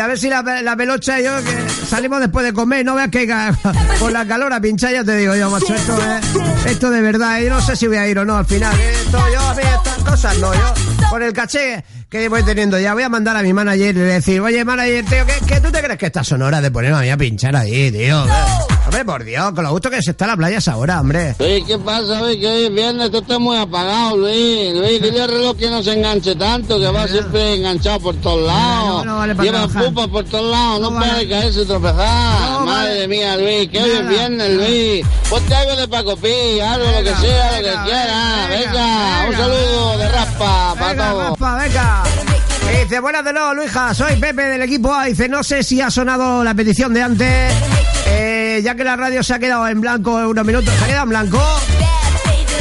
a 0.00 0.06
ver. 0.06 0.18
Si 0.18 0.28
la, 0.28 0.42
la 0.42 0.76
pelocha 0.76 1.18
y 1.20 1.24
yo 1.24 1.32
que 1.42 1.68
salimos 1.88 2.20
después 2.20 2.44
de 2.44 2.52
comer, 2.52 2.84
no 2.84 2.94
veas 2.94 3.08
que 3.10 3.26
con 3.98 4.12
la 4.12 4.24
calor 4.26 4.52
a 4.52 4.60
pinchar, 4.60 4.92
ya 4.92 5.02
te 5.04 5.16
digo 5.16 5.34
yo, 5.34 5.50
macho, 5.50 5.74
esto, 5.74 5.96
es- 5.98 6.66
esto 6.72 6.90
de 6.90 7.00
verdad, 7.00 7.40
y 7.40 7.46
no 7.48 7.60
sé 7.60 7.74
si 7.76 7.86
voy 7.88 7.96
a 7.96 8.06
ir 8.06 8.18
o 8.18 8.24
no 8.24 8.36
al 8.36 8.46
final. 8.46 8.72
¿eh? 8.78 8.92
Esto, 9.04 9.18
yo 9.32 9.40
a 9.40 9.54
mí 9.54 9.62
estas 9.62 10.04
cosas 10.04 10.38
no, 10.38 10.52
yo 10.54 10.74
con 11.10 11.22
el 11.22 11.32
caché 11.32 11.84
que 12.10 12.28
voy 12.28 12.42
teniendo 12.44 12.78
ya 12.78 12.94
voy 12.94 13.02
a 13.02 13.08
mandar 13.08 13.36
a 13.36 13.42
mi 13.42 13.52
manager 13.52 13.96
y 13.96 14.00
decir, 14.00 14.40
oye 14.40 14.64
manager, 14.64 15.04
tío, 15.04 15.26
¿qué, 15.26 15.34
qué 15.46 15.60
tú 15.60 15.72
te 15.72 15.82
crees 15.82 15.98
que 15.98 16.06
esta 16.06 16.22
sonora 16.22 16.60
de 16.60 16.70
ponerme 16.70 16.98
a 16.98 17.00
mí 17.02 17.10
a 17.10 17.16
pinchar 17.16 17.56
ahí, 17.56 17.90
tío? 17.90 18.24
Hombre, 18.84 19.04
por 19.04 19.24
Dios, 19.24 19.50
con 19.52 19.64
lo 19.64 19.70
gusto 19.70 19.90
que 19.90 20.02
se 20.02 20.10
está 20.10 20.26
la 20.26 20.36
playa 20.36 20.58
esa 20.58 20.76
hora, 20.76 21.00
hombre. 21.00 21.34
Luis, 21.38 21.64
¿qué 21.66 21.78
pasa, 21.78 22.20
Luis? 22.20 22.36
Que 22.38 22.46
hoy 22.46 22.64
es 22.66 22.72
viernes, 22.74 23.10
tú 23.10 23.18
estás 23.18 23.40
muy 23.40 23.56
apagado, 23.56 24.18
Luis. 24.18 24.74
Luis, 24.74 25.00
dile 25.02 25.22
al 25.22 25.30
reloj 25.30 25.56
que 25.56 25.70
no 25.70 25.82
se 25.82 25.94
enganche 25.94 26.36
tanto, 26.36 26.78
que 26.78 26.86
va 26.88 27.08
siempre 27.08 27.54
enganchado 27.54 27.98
por 28.00 28.14
todos 28.16 28.46
lados. 28.46 29.04
no, 29.06 29.12
no 29.12 29.18
vale 29.18 29.34
para 29.34 29.44
Lleva 29.46 29.58
trabajar. 29.66 29.84
pupa 29.86 30.06
por 30.08 30.24
todos 30.26 30.50
lados, 30.50 30.80
no, 30.82 30.90
No 30.90 30.98
puede 31.00 31.28
caerse 31.28 31.62
y 31.62 31.64
tropezar. 31.64 32.50
No 32.50 32.60
Madre 32.66 32.90
vale. 32.94 33.08
mía, 33.08 33.36
Luis, 33.38 33.70
que 33.70 33.82
hoy 33.82 33.90
es 33.90 34.08
viernes, 34.08 34.50
Luis. 34.52 35.06
Ponte 35.30 35.54
algo 35.54 35.76
de 35.76 35.88
Paco 35.88 36.16
Pi, 36.18 36.60
algo, 36.60 36.84
lo 36.86 37.02
que 37.02 37.14
sea, 37.16 37.60
lo 37.62 37.68
que 37.68 37.84
quiera. 37.90 38.46
Venga, 38.50 39.26
un 39.30 39.34
saludo 39.34 39.98
de 39.98 40.08
raspa 40.10 40.74
para 40.78 40.88
Venga, 40.92 41.10
todos. 41.10 41.38
Venga. 41.58 42.02
Y 42.72 42.82
dice, 42.84 43.00
buenas 43.00 43.24
de 43.24 43.32
nuevo, 43.32 43.54
Luija, 43.54 43.94
soy 43.94 44.16
Pepe 44.16 44.42
del 44.42 44.62
equipo 44.62 44.92
A. 44.94 45.04
Dice, 45.04 45.28
no 45.28 45.42
sé 45.42 45.62
si 45.62 45.80
ha 45.80 45.90
sonado 45.90 46.42
la 46.42 46.54
petición 46.54 46.92
de 46.94 47.02
antes, 47.02 47.52
eh, 48.06 48.60
ya 48.64 48.74
que 48.74 48.84
la 48.84 48.96
radio 48.96 49.22
se 49.22 49.34
ha 49.34 49.38
quedado 49.38 49.66
en 49.68 49.80
blanco 49.80 50.12
unos 50.28 50.44
minutos. 50.44 50.72
¿Se 50.78 50.84
ha 50.84 50.86
quedado 50.88 51.04
en 51.04 51.08
blanco? 51.10 51.42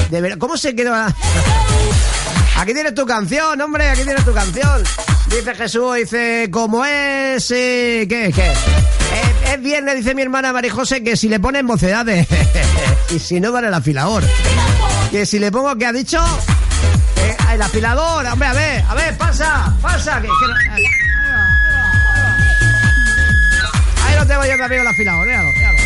De 0.09 0.21
ver- 0.21 0.37
¿Cómo 0.37 0.57
se 0.57 0.75
quedó? 0.75 0.93
Aquí 2.57 2.73
tienes 2.73 2.93
tu 2.93 3.05
canción, 3.05 3.59
hombre, 3.59 3.89
aquí 3.89 4.03
tienes 4.03 4.23
tu 4.23 4.33
canción. 4.33 4.83
Dice 5.27 5.55
Jesús, 5.55 5.95
dice, 5.95 6.47
como 6.51 6.85
es... 6.85 7.49
eh, 7.51 8.05
¿Qué? 8.07 8.27
Eh, 8.27 9.53
es 9.53 9.61
viernes, 9.61 9.95
dice 9.95 10.13
mi 10.15 10.21
hermana 10.21 10.53
Marijose, 10.53 11.03
que 11.03 11.17
si 11.17 11.27
le 11.29 11.39
ponen 11.39 11.65
mocedades. 11.65 12.27
y 13.09 13.19
si 13.19 13.39
no, 13.39 13.51
vale 13.51 13.67
el 13.69 13.73
afilador. 13.73 14.23
Que 15.11 15.25
si 15.25 15.39
le 15.39 15.51
pongo, 15.51 15.75
¿qué 15.75 15.87
ha 15.87 15.91
dicho? 15.93 16.23
Eh, 17.53 17.55
el 17.55 17.61
afilador, 17.61 18.25
hombre, 18.25 18.47
a 18.47 18.53
ver, 18.53 18.83
a 18.89 18.93
ver, 18.95 19.15
pasa, 19.17 19.71
pasa. 19.81 20.15
Que, 20.21 20.27
que 20.27 20.47
no- 20.47 20.73
ahí 20.73 20.83
va, 20.83 20.89
ahí 24.07 24.15
lo 24.17 24.25
tengo 24.25 24.41
yo 24.45 24.57
que 24.57 24.75
el 24.79 24.87
afilador, 24.87 25.27
míralo, 25.27 25.49
míralo. 25.51 25.77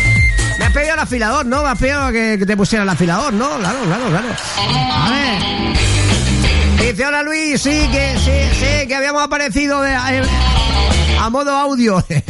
Me 0.58 0.64
has 0.64 0.72
pedido 0.72 0.94
el 0.94 1.00
afilador, 1.00 1.46
¿no? 1.46 1.62
Me 1.62 1.68
has 1.68 1.78
pedido 1.78 2.10
que, 2.10 2.36
que 2.38 2.46
te 2.46 2.56
pusiera 2.56 2.82
el 2.84 2.88
afilador, 2.88 3.32
¿no? 3.34 3.58
Claro, 3.58 3.78
claro, 3.84 4.08
claro. 4.08 4.28
A 4.56 5.10
ver. 5.10 6.88
Dice, 6.92 7.06
hola 7.06 7.22
Luis, 7.22 7.60
sí, 7.60 7.88
que 7.92 8.16
sí, 8.18 8.48
sí, 8.58 8.88
que 8.88 8.94
habíamos 8.94 9.22
aparecido 9.22 9.82
de- 9.82 9.94
a, 9.94 10.10
a 11.24 11.30
modo 11.30 11.54
audio. 11.56 12.02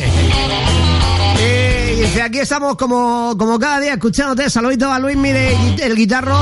Dice, 1.98 2.22
aquí 2.22 2.38
estamos 2.38 2.76
como, 2.76 3.34
como 3.36 3.58
cada 3.58 3.80
día 3.80 3.94
escuchándote. 3.94 4.48
Saludito 4.48 4.90
a 4.90 5.00
Luis 5.00 5.16
Mide, 5.16 5.56
el 5.82 5.96
guitarro. 5.96 6.38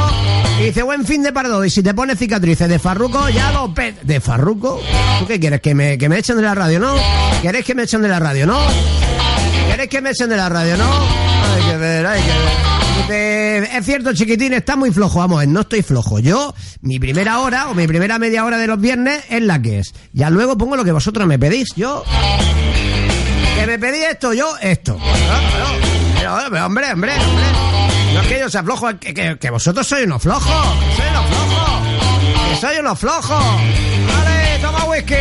Y 0.60 0.64
dice, 0.64 0.82
buen 0.82 1.06
fin 1.06 1.22
de 1.22 1.32
pardo. 1.32 1.64
Y 1.64 1.70
si 1.70 1.82
te 1.82 1.94
pones 1.94 2.18
cicatrices 2.18 2.68
de 2.68 2.78
farruco, 2.78 3.26
ya 3.30 3.52
lo. 3.52 3.72
¿De 4.02 4.20
farruco? 4.20 4.78
¿Tú 5.18 5.26
qué 5.26 5.40
quieres? 5.40 5.62
¿Que 5.62 5.74
me, 5.74 5.96
que 5.96 6.10
me 6.10 6.18
echen 6.18 6.36
de 6.36 6.42
la 6.42 6.54
radio, 6.54 6.78
no? 6.78 6.94
¿Queréis 7.40 7.64
que 7.64 7.74
me 7.74 7.84
echen 7.84 8.02
de 8.02 8.08
la 8.08 8.18
radio, 8.18 8.46
no? 8.46 8.58
¿Queréis 9.70 9.88
que 9.88 10.02
me 10.02 10.10
echen 10.10 10.28
de 10.28 10.36
la 10.36 10.50
radio, 10.50 10.76
no? 10.76 10.90
Hay 10.92 11.62
que 11.70 11.76
ver, 11.78 12.06
hay 12.06 12.20
que 12.20 13.08
ver. 13.08 13.68
Es 13.72 13.84
cierto, 13.86 14.12
chiquitín, 14.12 14.52
está 14.52 14.76
muy 14.76 14.90
flojo. 14.90 15.20
Vamos, 15.20 15.46
no 15.46 15.60
estoy 15.60 15.80
flojo. 15.80 16.18
Yo, 16.18 16.54
mi 16.82 16.98
primera 16.98 17.40
hora 17.40 17.70
o 17.70 17.74
mi 17.74 17.86
primera 17.86 18.18
media 18.18 18.44
hora 18.44 18.58
de 18.58 18.66
los 18.66 18.78
viernes 18.78 19.24
es 19.30 19.42
la 19.42 19.62
que 19.62 19.78
es. 19.78 19.94
Ya 20.12 20.28
luego 20.28 20.58
pongo 20.58 20.76
lo 20.76 20.84
que 20.84 20.92
vosotros 20.92 21.26
me 21.26 21.38
pedís. 21.38 21.68
Yo 21.76 22.04
que 23.58 23.66
me 23.66 23.78
pedí 23.78 24.02
esto, 24.02 24.32
yo 24.32 24.56
esto. 24.60 24.98
Pero, 26.18 26.34
hombre, 26.34 26.60
hombre, 26.62 26.92
hombre. 26.92 27.12
No 28.14 28.20
es 28.22 28.26
que 28.28 28.38
yo 28.38 28.48
sea 28.50 28.62
flojo, 28.62 28.88
que, 28.98 29.36
que- 29.38 29.50
vosotros 29.50 29.86
sois 29.86 30.04
unos 30.06 30.22
flojos. 30.22 30.42
Sois 30.96 31.10
unos 31.10 31.26
flojos. 31.26 31.80
Que 32.50 32.56
sois 32.60 32.78
unos 32.80 32.98
flojos. 32.98 33.44
Vale, 33.44 34.58
toma 34.62 34.84
whisky. 34.86 35.14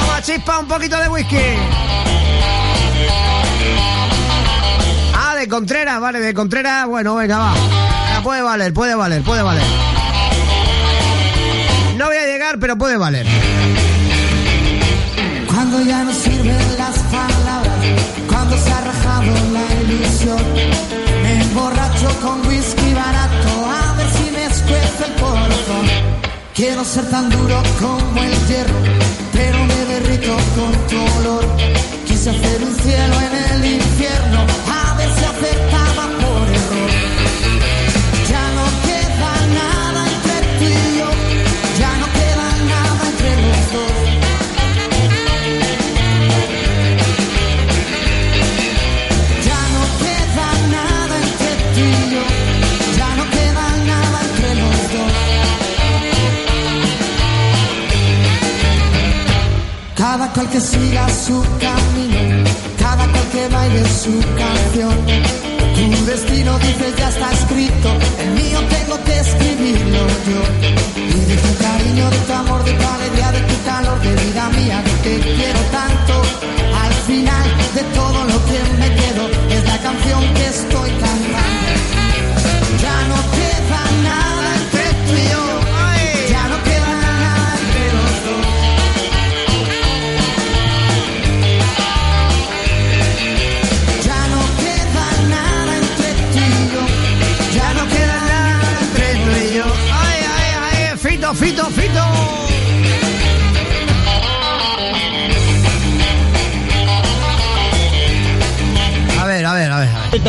Toma 0.00 0.22
chispa, 0.22 0.58
un 0.58 0.66
poquito 0.68 0.96
de 0.98 1.08
whisky. 1.08 1.36
Ah, 5.14 5.34
de 5.36 5.48
Contreras, 5.48 6.00
vale, 6.00 6.20
de 6.20 6.34
Contreras, 6.34 6.86
bueno, 6.86 7.14
venga, 7.14 7.38
va. 7.38 7.54
Puede 8.22 8.42
valer, 8.42 8.72
puede 8.72 8.94
valer, 8.94 9.22
puede 9.22 9.42
valer. 9.42 9.64
No 11.96 12.06
voy 12.06 12.16
a 12.16 12.26
llegar, 12.26 12.58
pero 12.58 12.76
puede 12.76 12.96
valer. 12.96 13.26
Cuando 15.72 15.88
ya 15.88 16.04
no 16.04 16.12
sirven 16.12 16.76
las 16.76 16.98
palabras, 16.98 17.78
cuando 18.28 18.58
se 18.58 18.72
ha 18.72 18.80
rajado 18.82 19.32
la 19.54 19.64
ilusión, 19.80 20.42
me 21.22 21.40
emborracho 21.40 22.10
con 22.20 22.46
whisky 22.46 22.92
barato 22.92 23.48
a 23.70 23.96
ver 23.96 24.06
si 24.10 24.30
me 24.32 24.44
escuece 24.44 25.04
el 25.06 25.14
corazón. 25.14 25.86
Quiero 26.54 26.84
ser 26.84 27.08
tan 27.08 27.30
duro 27.30 27.62
como 27.80 28.22
el 28.22 28.34
hierro, 28.48 28.80
pero 29.32 29.64
me 29.64 29.84
derrito 29.86 30.36
con 30.56 30.72
tu 30.88 31.20
olor. 31.20 31.46
Quise 32.06 32.28
hacer 32.28 32.62
un 32.64 32.74
cielo 32.76 33.14
en 33.22 33.54
el 33.54 33.72
infierno, 33.76 34.40
a 34.68 34.94
ver 34.96 35.08
si 35.08 35.24
aceptaba 35.24 35.81
Cada 60.12 60.30
cual 60.34 60.46
que 60.50 60.60
siga 60.60 61.08
su 61.08 61.42
camino, 61.58 62.44
cada 62.78 63.06
cual 63.12 63.28
que 63.32 63.48
baile 63.48 63.82
su 63.88 64.12
canción. 64.36 64.94
Tu 65.74 66.04
destino 66.04 66.58
dices 66.58 66.94
ya 66.98 67.08
está 67.08 67.32
escrito, 67.32 67.88
el 68.20 68.30
mío 68.32 68.58
tengo 68.68 69.02
que 69.04 69.18
escribirlo 69.18 70.00
yo. 70.28 70.61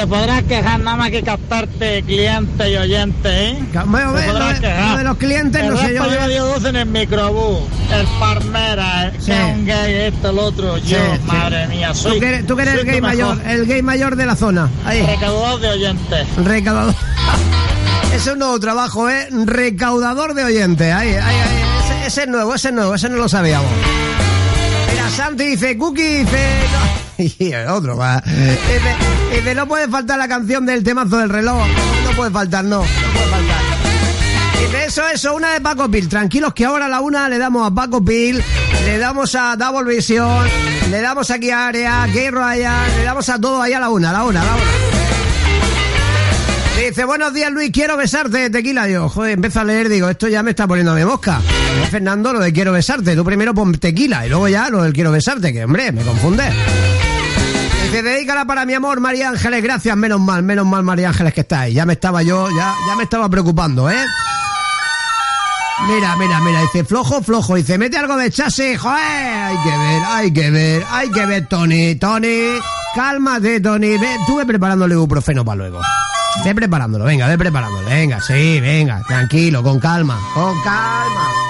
Te 0.03 0.07
podrás 0.07 0.43
quejar 0.43 0.81
nada 0.81 0.97
más 0.97 1.11
que 1.11 1.23
captarte 1.23 2.03
cliente 2.03 2.69
y 2.69 2.75
oyente, 2.75 3.49
¿eh? 3.51 3.57
Bueno, 3.85 4.11
Te 4.13 4.23
podrás 4.23 4.55
de- 4.55 4.67
quejar. 4.67 4.91
lo 4.91 4.97
de 4.97 5.03
los 5.05 5.17
clientes 5.17 5.61
el 5.61 5.69
no 5.69 5.77
sé 5.77 5.93
yo, 5.95 6.05
Yo 6.05 6.25
¿eh? 6.25 6.27
dio 6.29 6.45
dos 6.45 6.65
en 6.65 6.75
el 6.75 6.85
microbús, 6.87 7.61
el 7.89 8.05
farmera, 8.19 9.07
¿eh? 9.07 9.11
Sí. 9.19 9.27
que 9.27 9.31
es 9.39 9.55
un 9.55 9.65
gay, 9.65 9.93
esto, 9.93 10.29
el 10.31 10.39
otro, 10.39 10.77
yo, 10.79 10.97
Sí, 10.97 11.03
sí. 11.13 11.19
madre 11.25 11.67
mía, 11.67 11.93
soy. 11.93 12.15
Tú 12.15 12.19
que 12.19 12.27
eres, 12.27 12.45
tú 12.47 12.55
que 12.57 12.61
eres 12.63 12.73
el 12.75 12.85
gay 12.85 12.99
mejor. 12.99 13.37
mayor, 13.37 13.41
el 13.47 13.65
gay 13.65 13.81
mayor 13.81 14.15
de 14.17 14.25
la 14.25 14.35
zona. 14.35 14.69
Ahí. 14.85 15.01
Recaudador 15.05 15.61
de 15.61 15.69
oyentes. 15.69 16.27
Recaudador. 16.35 16.95
Ese 18.07 18.15
es 18.17 18.27
un 18.27 18.39
nuevo 18.39 18.59
trabajo, 18.59 19.09
¿eh? 19.09 19.29
Recaudador 19.45 20.33
de 20.33 20.43
oyentes. 20.43 20.93
Ahí, 20.93 21.11
ahí, 21.11 21.15
ahí. 21.15 21.63
Ese, 21.85 22.07
ese 22.07 22.21
es 22.23 22.27
nuevo, 22.27 22.53
ese 22.55 22.67
es 22.67 22.73
nuevo, 22.73 22.93
ese 22.93 23.07
no 23.07 23.15
lo 23.15 23.29
sabíamos. 23.29 23.71
Mira, 24.91 25.09
Santi 25.09 25.45
dice, 25.45 25.77
Cookie 25.77 26.25
dice... 26.25 26.57
no. 26.73 27.03
Y 27.39 27.51
el 27.53 27.67
otro 27.69 27.95
va. 27.95 28.21
Dice, 28.25 28.95
dice, 29.33 29.55
no 29.55 29.67
puede 29.67 29.87
faltar 29.87 30.17
la 30.17 30.27
canción 30.27 30.65
del 30.65 30.83
temazo 30.83 31.17
del 31.17 31.29
reloj. 31.29 31.65
No 32.05 32.15
puede 32.15 32.31
faltar, 32.31 32.63
no. 32.63 32.79
No 32.79 32.83
puede 32.83 33.27
faltar. 33.27 33.57
Dice, 34.59 34.85
eso, 34.85 35.09
eso, 35.09 35.35
una 35.35 35.53
de 35.53 35.61
Paco 35.61 35.89
Pil. 35.89 36.07
Tranquilos 36.07 36.53
que 36.53 36.65
ahora 36.65 36.85
a 36.85 36.89
la 36.89 37.01
una 37.01 37.27
le 37.29 37.37
damos 37.37 37.69
a 37.69 37.73
Paco 37.73 38.03
Pil, 38.03 38.43
le 38.85 38.97
damos 38.97 39.35
a 39.35 39.55
Double 39.55 39.93
Vision, 39.93 40.47
le 40.89 41.01
damos 41.01 41.29
aquí 41.31 41.49
a 41.49 41.67
Area, 41.67 42.05
Gay 42.07 42.29
Ryan, 42.29 42.97
le 42.97 43.03
damos 43.03 43.27
a 43.29 43.39
todo 43.39 43.61
ahí 43.61 43.73
a 43.73 43.79
la 43.79 43.89
una, 43.89 44.11
a 44.11 44.13
la 44.13 44.23
una, 44.23 44.41
a 44.41 44.45
la 44.45 44.55
una. 44.55 44.63
Dice, 46.77 47.05
buenos 47.05 47.33
días 47.33 47.51
Luis, 47.51 47.71
quiero 47.71 47.95
besarte, 47.97 48.49
tequila. 48.49 48.89
Yo, 48.89 49.07
joder, 49.07 49.33
empiezo 49.33 49.59
a 49.59 49.63
leer, 49.63 49.89
digo, 49.89 50.09
esto 50.09 50.27
ya 50.27 50.43
me 50.43 50.49
está 50.51 50.67
poniendo 50.67 50.93
mi 50.93 51.05
mosca. 51.05 51.39
Fernando, 51.91 52.33
lo 52.33 52.39
de 52.39 52.51
quiero 52.51 52.71
besarte. 52.71 53.15
Tú 53.15 53.23
primero 53.23 53.53
pon 53.53 53.73
tequila 53.73 54.25
y 54.25 54.29
luego 54.29 54.47
ya 54.47 54.69
lo 54.69 54.83
del 54.83 54.91
quiero 54.91 55.11
besarte, 55.11 55.53
que 55.53 55.63
hombre, 55.63 55.91
me 55.91 56.03
confunde. 56.03 56.43
Dice, 57.93 58.01
dedícala 58.01 58.45
para 58.45 58.65
mi 58.65 58.73
amor, 58.73 58.99
María 58.99 59.29
Ángeles. 59.29 59.61
Gracias, 59.61 59.95
menos 59.95 60.19
mal, 60.19 60.41
menos 60.41 60.65
mal, 60.65 60.81
María 60.81 61.09
Ángeles, 61.09 61.31
que 61.31 61.41
estáis. 61.41 61.75
Ya 61.75 61.85
me 61.85 61.93
estaba 61.93 62.23
yo, 62.23 62.49
ya, 62.49 62.73
ya 62.87 62.95
me 62.95 63.03
estaba 63.03 63.29
preocupando, 63.29 63.87
¿eh? 63.87 64.03
Mira, 65.87 66.15
mira, 66.15 66.39
mira, 66.39 66.61
dice 66.61 66.85
flojo, 66.85 67.21
flojo, 67.21 67.53
dice 67.53 67.77
mete 67.77 67.97
algo 67.97 68.17
de 68.17 68.31
chasis, 68.31 68.79
joder, 68.79 68.97
hay 68.97 69.57
que 69.57 69.77
ver, 69.77 70.03
hay 70.07 70.33
que 70.33 70.49
ver, 70.49 70.85
hay 70.89 71.11
que 71.11 71.25
ver, 71.27 71.45
Tony, 71.47 71.93
Tony, 71.93 72.57
cálmate, 72.95 73.59
Tony, 73.59 73.95
ve, 73.99 74.17
tú 74.25 74.37
ve 74.37 74.45
preparándole 74.47 74.95
ibuprofeno 74.95 75.45
para 75.45 75.57
luego. 75.57 75.81
Ve 76.43 76.55
preparándolo, 76.55 77.05
venga, 77.05 77.27
ve 77.27 77.37
preparándolo, 77.37 77.87
venga, 77.87 78.19
sí, 78.21 78.59
venga, 78.59 79.03
tranquilo, 79.07 79.61
con 79.61 79.79
calma, 79.79 80.19
con 80.33 80.59
calma. 80.63 81.42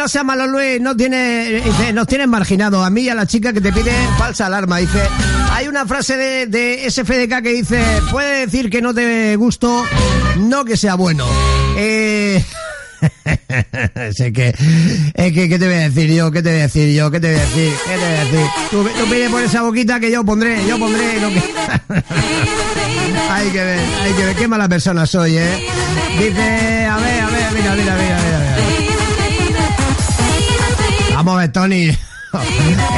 No 0.00 0.08
sea 0.08 0.24
malo 0.24 0.46
Luis, 0.46 0.80
no 0.80 0.96
tiene, 0.96 1.60
dice, 1.62 1.92
nos 1.92 2.06
tienes 2.06 2.26
marginado 2.26 2.82
a 2.82 2.88
mí 2.88 3.02
y 3.02 3.08
a 3.10 3.14
la 3.14 3.26
chica 3.26 3.52
que 3.52 3.60
te 3.60 3.70
pide 3.70 3.92
falsa 4.16 4.46
alarma. 4.46 4.78
Dice, 4.78 5.02
hay 5.52 5.68
una 5.68 5.84
frase 5.84 6.16
de, 6.16 6.46
de 6.46 6.90
SFDK 6.90 7.42
que 7.42 7.52
dice, 7.52 7.84
puede 8.10 8.46
decir 8.46 8.70
que 8.70 8.80
no 8.80 8.94
te 8.94 9.36
gusto, 9.36 9.84
no 10.38 10.64
que 10.64 10.78
sea 10.78 10.94
bueno. 10.94 11.26
Eh... 11.76 12.42
sé 14.16 14.32
que, 14.32 14.54
es 15.14 15.32
que, 15.34 15.48
¿qué 15.50 15.58
te 15.58 15.66
voy 15.66 15.74
a 15.74 15.90
decir 15.90 16.10
yo? 16.10 16.30
¿Qué 16.30 16.42
te 16.42 16.48
voy 16.48 16.60
a 16.60 16.62
decir 16.62 16.96
yo? 16.96 17.10
¿Qué 17.10 17.20
te 17.20 17.32
voy 17.32 17.38
a 17.38 17.42
decir? 17.42 17.72
¿Qué 17.84 17.90
te 17.90 17.98
voy 17.98 18.06
a 18.06 18.24
decir? 18.24 18.46
Tú, 18.70 18.82
tú 18.84 19.10
pide 19.10 19.28
por 19.28 19.42
esa 19.42 19.60
boquita 19.60 20.00
que 20.00 20.10
yo 20.10 20.24
pondré, 20.24 20.66
yo 20.66 20.78
pondré 20.78 21.20
lo 21.20 21.28
que... 21.28 21.42
hay 23.30 23.50
que 23.50 23.64
ver, 23.64 23.80
hay 24.02 24.12
que 24.14 24.24
ver, 24.24 24.36
qué 24.36 24.48
mala 24.48 24.66
persona 24.66 25.04
soy, 25.04 25.36
¿eh? 25.36 25.66
Dice, 26.18 26.86
a 26.86 26.96
ver, 26.96 27.20
a 27.20 27.26
ver, 27.26 27.52
mira, 27.52 27.74
mira, 27.74 27.96
mira. 27.96 28.18
mira. 28.18 28.49
Vamos 31.30 31.52
Tony. 31.52 31.96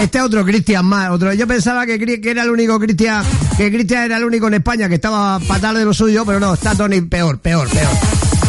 Este 0.01 0.19
es 0.19 0.25
otro 0.25 0.43
Cristian 0.43 0.87
más, 0.87 1.11
otro. 1.11 1.35
Yo 1.35 1.47
pensaba 1.47 1.85
que, 1.85 2.21
era 2.25 2.43
el 2.43 2.51
único 2.51 2.79
Cristian, 2.79 3.23
que 3.59 3.71
Cristian 3.71 4.05
era 4.05 4.17
el 4.17 4.25
único 4.25 4.49
en 4.49 4.55
España 4.55 4.89
que 4.89 4.95
estaba 4.95 5.39
fatal 5.39 5.75
de 5.75 5.85
lo 5.85 5.93
suyo, 5.93 6.25
pero 6.25 6.41
no, 6.41 6.55
está 6.55 6.75
Tony 6.75 7.03
peor, 7.03 7.39
peor, 7.39 7.69
peor. 7.69 7.93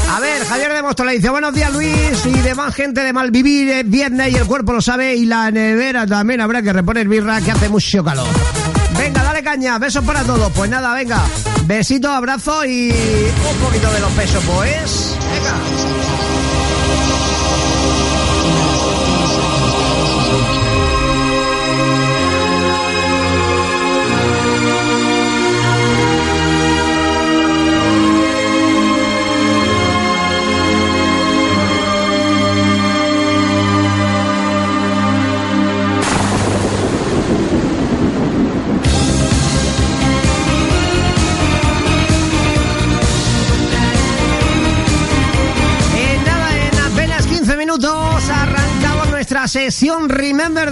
A 0.10 0.20
ver, 0.22 0.46
Javier 0.46 0.74
de 0.74 0.82
Mosto 0.82 1.04
le 1.04 1.14
dice, 1.14 1.30
buenos 1.30 1.54
días 1.54 1.74
Luis, 1.74 2.26
y 2.26 2.32
demás 2.42 2.74
gente 2.76 3.04
de 3.04 3.12
Malvivir, 3.12 3.70
es 3.70 3.90
viernes 3.90 4.34
y 4.34 4.36
el 4.36 4.46
cuerpo 4.46 4.72
lo 4.72 4.82
sabe, 4.82 5.16
y 5.16 5.26
la 5.26 5.52
nevera 5.52 6.08
también 6.08 6.40
habrá 6.40 6.62
que 6.62 6.72
reponer 6.72 7.10
birra, 7.10 7.42
que 7.42 7.52
hace 7.52 7.68
mucho 7.68 8.04
calor. 8.04 8.28
Venga, 8.98 9.22
dale 9.22 9.44
caña, 9.44 9.78
besos 9.80 10.04
para 10.06 10.24
todos. 10.24 10.52
Pues 10.54 10.70
nada, 10.70 10.94
venga, 10.94 11.24
besitos, 11.66 12.12
abrazos 12.12 12.66
y 12.68 12.90
un 12.90 13.66
poquito 13.66 13.92
de 13.92 14.00
los 14.00 14.16
besos, 14.16 14.44
pues. 14.46 15.18
Venga. 15.34 16.33
Sesión 49.64 50.10
Remember 50.10 50.63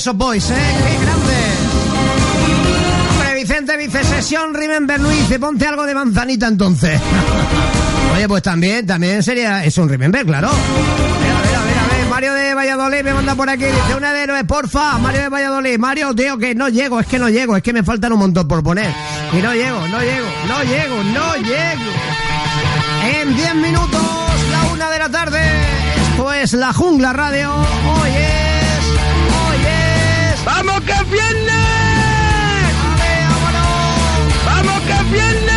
Pesos 0.00 0.16
Boys, 0.16 0.48
¿eh? 0.48 0.54
¡Qué 0.54 1.04
grande! 1.04 1.34
Hombre, 3.10 3.34
Vicente 3.34 3.76
dice 3.76 4.02
sesión 4.02 4.54
Remember 4.54 4.98
Luis, 4.98 5.38
ponte 5.38 5.66
algo 5.66 5.84
de 5.84 5.94
manzanita 5.94 6.46
entonces. 6.46 6.98
Oye, 8.14 8.26
pues 8.26 8.42
también, 8.42 8.86
también 8.86 9.22
sería, 9.22 9.62
es 9.62 9.76
un 9.76 9.90
Remember, 9.90 10.24
claro. 10.24 10.48
Mario 12.08 12.32
de 12.32 12.54
Valladolid 12.54 13.02
me 13.04 13.12
manda 13.12 13.34
por 13.34 13.50
aquí, 13.50 13.66
dice 13.66 13.94
una 13.94 14.14
de 14.14 14.22
héroes, 14.22 14.44
porfa, 14.44 14.96
Mario 14.96 15.20
de 15.20 15.28
Valladolid, 15.28 15.78
Mario, 15.78 16.14
tío, 16.14 16.38
que 16.38 16.54
no 16.54 16.70
llego, 16.70 16.98
es 16.98 17.06
que 17.06 17.18
no 17.18 17.28
llego, 17.28 17.54
es 17.58 17.62
que 17.62 17.74
me 17.74 17.82
faltan 17.82 18.14
un 18.14 18.20
montón 18.20 18.48
por 18.48 18.62
poner. 18.62 18.90
Y 19.34 19.42
no 19.42 19.52
llego, 19.52 19.86
no 19.86 20.00
llego, 20.00 20.26
no 20.48 20.62
llego, 20.62 21.04
no 21.12 21.34
llego. 21.34 21.90
En 23.20 23.36
10 23.36 23.54
minutos, 23.56 24.00
la 24.50 24.72
una 24.72 24.88
de 24.88 24.98
la 24.98 25.10
tarde, 25.10 25.42
esto 26.08 26.32
es 26.32 26.54
La 26.54 26.72
Jungla 26.72 27.12
Radio, 27.12 27.52
es... 28.06 28.49
¡Vamos 30.44 30.80
que 30.82 30.92
es! 30.92 30.98
¡Vamos 34.46 34.80
que 34.82 34.92
es 34.92 35.10
viernes! 35.10 35.50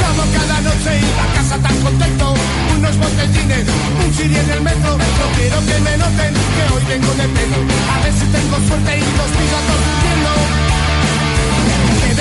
Como 0.00 0.22
cada 0.32 0.60
noche 0.60 1.00
iba 1.00 1.22
a 1.22 1.34
casa 1.34 1.58
tan 1.58 1.76
contento 1.82 2.34
Unos 2.76 2.96
botellines, 2.96 3.66
un 4.04 4.16
chiri 4.16 4.36
en 4.36 4.50
el 4.50 4.60
metro 4.60 4.90
No 4.96 5.26
quiero 5.36 5.58
que 5.66 5.80
me 5.80 5.96
noten 5.96 6.34
que 6.34 6.74
hoy 6.74 6.84
vengo 6.88 7.12
de 7.14 7.28
pelo 7.28 7.56
A 7.92 8.04
ver 8.04 8.12
si 8.12 8.26
tengo 8.26 8.56
suerte 8.68 8.98
y 8.98 9.00
los 9.00 9.30
pido 9.36 9.58
Que 9.66 10.03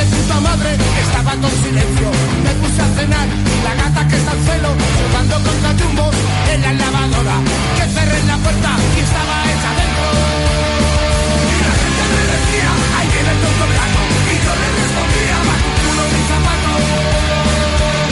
puta 0.05 0.39
madre. 0.39 0.71
Estaba 1.03 1.31
todo 1.41 1.51
en 1.51 1.63
silencio. 1.63 2.07
Me 2.43 2.51
puse 2.61 2.81
a 2.81 2.87
cenar. 2.97 3.27
La 3.65 3.73
gata 3.75 4.07
que 4.09 4.15
está 4.17 4.31
al 4.31 4.41
celo 4.47 4.69
Jugando 4.99 5.35
contra 5.47 5.69
chumbos 5.77 6.15
en 6.53 6.61
la 6.61 6.73
lavadora. 6.73 7.37
Que 7.77 7.85
cerré 7.95 8.19
la 8.31 8.37
puerta 8.37 8.71
y 8.95 8.99
estaba 9.07 9.35
hecha 9.51 9.71
dentro. 9.79 10.07
Y 11.53 11.57
la 11.63 11.73
gente 11.81 12.03
me 12.13 12.23
decía, 12.33 12.69
ahí 12.97 13.07
viene 13.13 13.31
el 13.35 13.39
tonto 13.43 13.65
blanco 13.71 14.01
Y 14.33 14.37
yo 14.45 14.53
le 14.61 14.67
respondía, 14.79 15.37
tu 15.63 15.69
culo 15.83 16.03
mi 16.11 16.21
zapato 16.29 16.73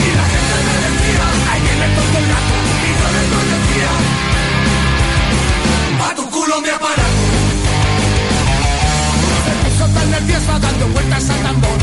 y 0.02 0.08
la 0.18 0.26
gente 0.32 0.56
me 0.66 0.76
decía, 0.86 1.24
ahí 1.50 1.60
viene 1.66 1.84
el 1.88 1.92
tonto 1.98 2.18
gato 2.32 2.56
Y 2.86 2.90
yo 3.00 3.06
les 3.16 3.26
decía, 3.54 3.90
va 6.00 6.08
tu 6.14 6.24
culo 6.30 6.54
mi 6.60 6.70
aparato 6.70 7.11
nerviosa 10.42 10.58
dando 10.58 10.86
vueltas 10.88 11.30
al 11.30 11.40
tambor. 11.42 11.78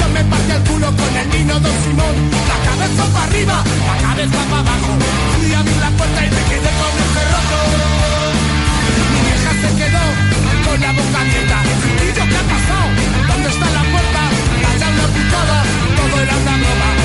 Yo 0.00 0.08
me 0.12 0.24
partí 0.24 0.52
el 0.52 0.62
culo 0.62 0.86
con 0.86 1.16
el 1.16 1.28
vino 1.28 1.60
Don 1.60 1.76
Simón. 1.82 2.16
La 2.48 2.58
cabeza 2.70 3.04
para 3.12 3.24
arriba, 3.24 3.64
la 3.86 4.08
cabeza 4.08 4.40
para 4.50 4.60
abajo. 4.60 4.92
Fui 5.36 5.52
a 5.54 5.58
abrir 5.60 5.76
la 5.76 5.90
puerta 5.90 6.20
y 6.26 6.30
me 6.30 6.42
quedé 6.50 6.70
con 6.80 6.92
el 7.02 7.08
cerrojo 7.16 7.58
Mi 9.12 9.20
vieja 9.26 9.52
se 9.62 9.70
quedó 9.80 10.04
con 10.66 10.80
la 10.80 10.92
boca 10.92 11.20
abierta. 11.20 11.58
¿Y 12.02 12.08
yo 12.16 12.24
qué 12.30 12.36
ha 12.36 12.46
pasado? 12.52 12.86
¿Dónde 13.28 13.48
está 13.48 13.66
la 13.70 13.84
puerta? 13.92 14.22
La 14.62 15.08
putada, 15.14 15.62
todo 15.96 16.22
era 16.22 16.36
una 16.36 16.56
broma 16.56 17.01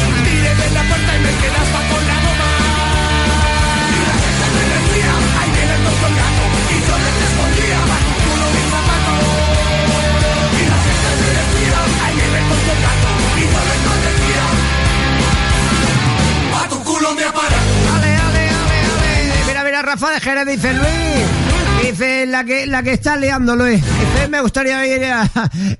Rafa 19.99 20.13
de 20.13 20.19
Jerez 20.19 20.45
dice 20.45 20.73
Luis. 20.73 21.81
Dice 21.91 22.25
la 22.27 22.43
que 22.43 22.67
la 22.67 22.83
que 22.83 22.93
está 22.93 23.15
liando 23.17 23.55
Luis. 23.55 23.81
Dice, 23.83 24.27
me 24.29 24.41
gustaría 24.41 24.85
ir 24.85 25.03
a 25.05 25.27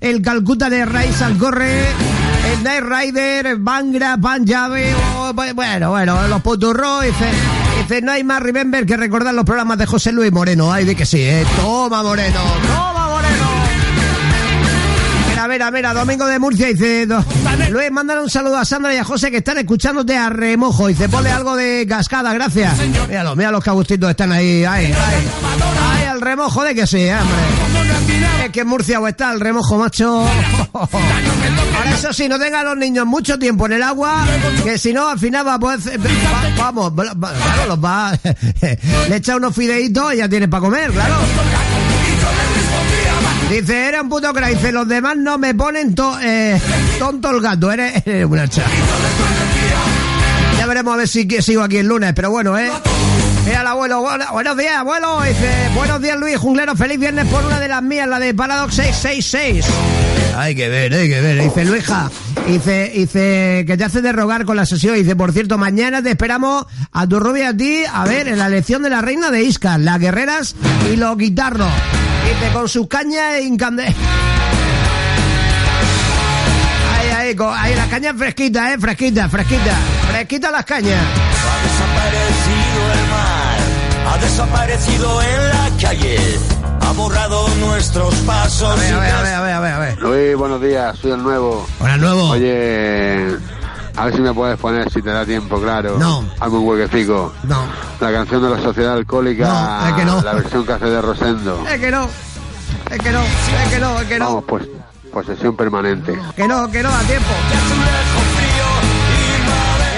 el 0.01 0.23
Calcuta 0.23 0.71
de 0.71 0.87
Raiz 0.87 1.21
al 1.21 1.37
corre. 1.37 1.81
El 2.51 2.63
Night 2.63 2.83
Rider, 2.83 3.57
Bangra, 3.57 4.17
Panjabe, 4.17 4.91
o- 5.19 5.33
bueno, 5.53 5.91
bueno, 5.91 6.27
los 6.29 6.41
puturros, 6.41 7.03
dice, 7.03 7.25
dice, 7.81 8.01
no 8.01 8.11
hay 8.11 8.23
más 8.23 8.41
Remember 8.41 8.87
que 8.87 8.97
recordar 8.97 9.35
los 9.35 9.45
programas 9.45 9.77
de 9.77 9.85
José 9.85 10.11
Luis 10.11 10.31
Moreno. 10.31 10.71
Ay, 10.73 10.85
de 10.85 10.95
que 10.95 11.05
sí, 11.05 11.21
eh. 11.21 11.45
Toma, 11.61 12.01
Moreno, 12.01 12.39
toma. 12.63 12.86
Mira, 15.57 15.71
mira, 15.71 15.91
Domingo 15.91 16.27
de 16.27 16.37
Murcia 16.37 16.67
dice, 16.67 17.07
do- 17.07 17.25
Luis, 17.71 17.89
mándale 17.91 18.21
un 18.21 18.29
saludo 18.29 18.57
a 18.59 18.63
Sandra 18.63 18.93
y 18.93 18.97
a 18.97 19.03
José 19.03 19.31
que 19.31 19.37
están 19.37 19.57
escuchándote 19.57 20.15
a 20.15 20.29
remojo. 20.29 20.85
Dice, 20.85 21.09
ponle 21.09 21.31
algo 21.31 21.55
de 21.55 21.83
cascada, 21.89 22.31
gracias. 22.31 22.75
Míralo, 23.07 23.35
mira 23.35 23.49
los 23.49 23.63
que 23.63 23.71
agustitos 23.71 24.07
están 24.11 24.31
ahí, 24.33 24.63
ay, 24.65 24.85
ay. 24.95 25.27
Ay, 25.81 26.05
al 26.05 26.21
remojo 26.21 26.63
de 26.63 26.75
que 26.75 26.85
sí, 26.85 26.99
eh, 26.99 27.15
hombre. 27.15 28.45
Es 28.45 28.51
que 28.51 28.59
en 28.59 28.67
Murcia 28.67 28.99
o 28.99 29.07
está 29.07 29.31
el 29.33 29.39
remojo, 29.39 29.79
macho. 29.79 30.27
Ahora 30.73 31.91
eso 31.91 32.13
sí, 32.13 32.29
no 32.29 32.37
tengan 32.37 32.63
los 32.63 32.77
niños 32.77 33.07
mucho 33.07 33.39
tiempo 33.39 33.65
en 33.65 33.73
el 33.73 33.81
agua, 33.83 34.27
que 34.63 34.77
si 34.77 34.93
no, 34.93 35.09
al 35.09 35.17
final 35.17 35.47
va 35.47 35.55
a 35.55 35.59
poder... 35.59 35.79
va- 35.99 36.55
vamos, 36.55 36.91
va- 36.91 37.13
va- 37.15 37.33
claro, 37.33 37.65
los 37.69 37.83
va... 37.83 38.11
Le 39.09 39.15
echa 39.15 39.35
unos 39.35 39.55
fideitos 39.55 40.13
y 40.13 40.17
ya 40.17 40.29
tienes 40.29 40.49
para 40.49 40.61
comer, 40.61 40.91
claro. 40.91 41.15
Dice, 43.49 43.87
era 43.87 44.01
un 44.01 44.09
puto 44.09 44.33
crack. 44.33 44.61
Los 44.71 44.87
demás 44.87 45.15
no 45.17 45.37
me 45.37 45.53
ponen 45.55 45.95
to- 45.95 46.19
eh, 46.21 46.59
tonto 46.99 47.29
el 47.31 47.41
gato. 47.41 47.71
Eres, 47.71 48.05
eres 48.05 48.25
una 48.25 48.47
cha. 48.47 48.63
Ya 50.57 50.65
veremos 50.65 50.93
a 50.93 50.97
ver 50.97 51.07
si 51.07 51.25
sigo 51.41 51.61
aquí 51.63 51.77
el 51.77 51.87
lunes, 51.87 52.13
pero 52.13 52.29
bueno, 52.29 52.57
¿eh? 52.57 52.69
Mira 53.47 53.61
el 53.61 53.67
abuelo, 53.67 54.01
bueno- 54.01 54.25
buenos 54.33 54.57
días, 54.57 54.75
abuelo. 54.75 55.21
Dice, 55.21 55.49
buenos 55.73 56.01
días, 56.01 56.17
Luis 56.19 56.35
Junglero. 56.37 56.75
Feliz 56.75 56.99
viernes 56.99 57.25
por 57.27 57.45
una 57.45 57.59
de 57.61 57.69
las 57.69 57.81
mías, 57.81 58.07
la 58.07 58.19
de 58.19 58.33
Paradox 58.33 58.75
666. 58.75 59.65
Hay 60.37 60.53
que 60.53 60.67
ver, 60.67 60.93
hay 60.93 61.07
que 61.09 61.21
ver. 61.21 61.41
Dice 61.43 61.63
Luija, 61.65 62.11
dice, 62.45 62.91
dice 62.93 63.63
que 63.65 63.75
te 63.77 63.83
hace 63.85 64.01
de 64.01 64.11
rogar 64.11 64.43
con 64.45 64.57
la 64.57 64.65
sesión. 64.65 64.95
Dice, 64.95 65.15
por 65.15 65.31
cierto, 65.31 65.57
mañana 65.57 66.01
te 66.03 66.09
esperamos 66.11 66.65
a 66.91 67.07
tu 67.07 67.19
rubia 67.21 67.45
y 67.45 67.47
a 67.47 67.57
ti 67.57 67.83
a 67.91 68.03
ver 68.05 68.27
en 68.27 68.37
la 68.37 68.47
elección 68.47 68.83
de 68.83 68.89
la 68.89 69.01
reina 69.01 69.31
de 69.31 69.43
Iscar, 69.43 69.79
las 69.79 69.97
guerreras 69.99 70.55
y 70.91 70.97
los 70.97 71.17
guitarros. 71.17 71.71
Dice, 72.25 72.51
con 72.53 72.67
sus 72.67 72.87
cañas 72.87 73.41
incandescentes. 73.41 74.03
Ahí, 76.99 77.09
ahí, 77.29 77.35
con- 77.35 77.57
ahí, 77.57 77.75
las 77.75 77.87
cañas 77.87 78.13
fresquitas, 78.17 78.73
eh, 78.73 78.77
fresquita, 78.77 79.29
fresquita. 79.29 79.75
Fresquita 80.11 80.51
las 80.51 80.65
cañas. 80.65 81.01
Ha 81.01 81.63
desaparecido 81.63 82.93
el 82.93 83.06
ha 84.17 84.21
desaparecido 84.21 85.21
en 85.21 85.49
la 85.49 85.69
calle, 85.81 86.17
ha 86.81 86.91
borrado 86.93 87.47
nuestros 87.59 88.13
pasos. 88.25 88.69
A 88.71 88.75
ver, 88.75 88.89
y 88.89 88.93
a 88.93 88.97
ver, 88.99 89.11
a 89.13 89.21
ver, 89.21 89.33
a 89.35 89.41
ver, 89.41 89.53
a 89.53 89.59
ver, 89.59 89.71
a 89.73 89.79
ver. 89.79 89.99
Luis, 90.01 90.35
buenos 90.35 90.61
días, 90.61 90.97
soy 90.97 91.11
el 91.11 91.21
nuevo. 91.23 91.67
Hola, 91.79 91.97
nuevo. 91.97 92.29
Oye, 92.29 93.27
a 93.95 94.05
ver 94.05 94.15
si 94.15 94.21
me 94.21 94.33
puedes 94.33 94.57
poner, 94.57 94.91
si 94.91 95.01
te 95.01 95.09
da 95.11 95.25
tiempo, 95.25 95.59
claro. 95.61 95.97
No. 95.99 96.23
Hazme 96.39 96.57
un 96.57 96.67
huequecico. 96.67 97.33
No. 97.43 97.61
La 97.99 98.11
canción 98.11 98.41
de 98.43 98.49
la 98.49 98.61
Sociedad 98.61 98.93
Alcohólica, 98.93 99.47
No, 99.47 99.87
es 99.89 99.93
que 99.95 100.05
no. 100.05 100.21
la 100.21 100.33
versión 100.33 100.65
que 100.65 100.73
hace 100.73 100.85
de 100.85 101.01
Rosendo. 101.01 101.63
Es 101.67 101.79
que 101.79 101.91
no, 101.91 102.09
es 102.91 102.99
que 102.99 103.11
no, 103.11 103.21
es 103.23 103.69
que 103.69 103.79
no, 103.79 103.99
es 103.99 104.07
que 104.07 104.19
no, 104.19 104.25
Vamos, 104.25 104.43
pues, 104.47 104.63
posesión 105.13 105.55
permanente. 105.55 106.17
que 106.35 106.47
no, 106.47 106.69
que 106.71 106.81
no 106.81 106.89
da 106.89 106.99
tiempo. 107.01 107.29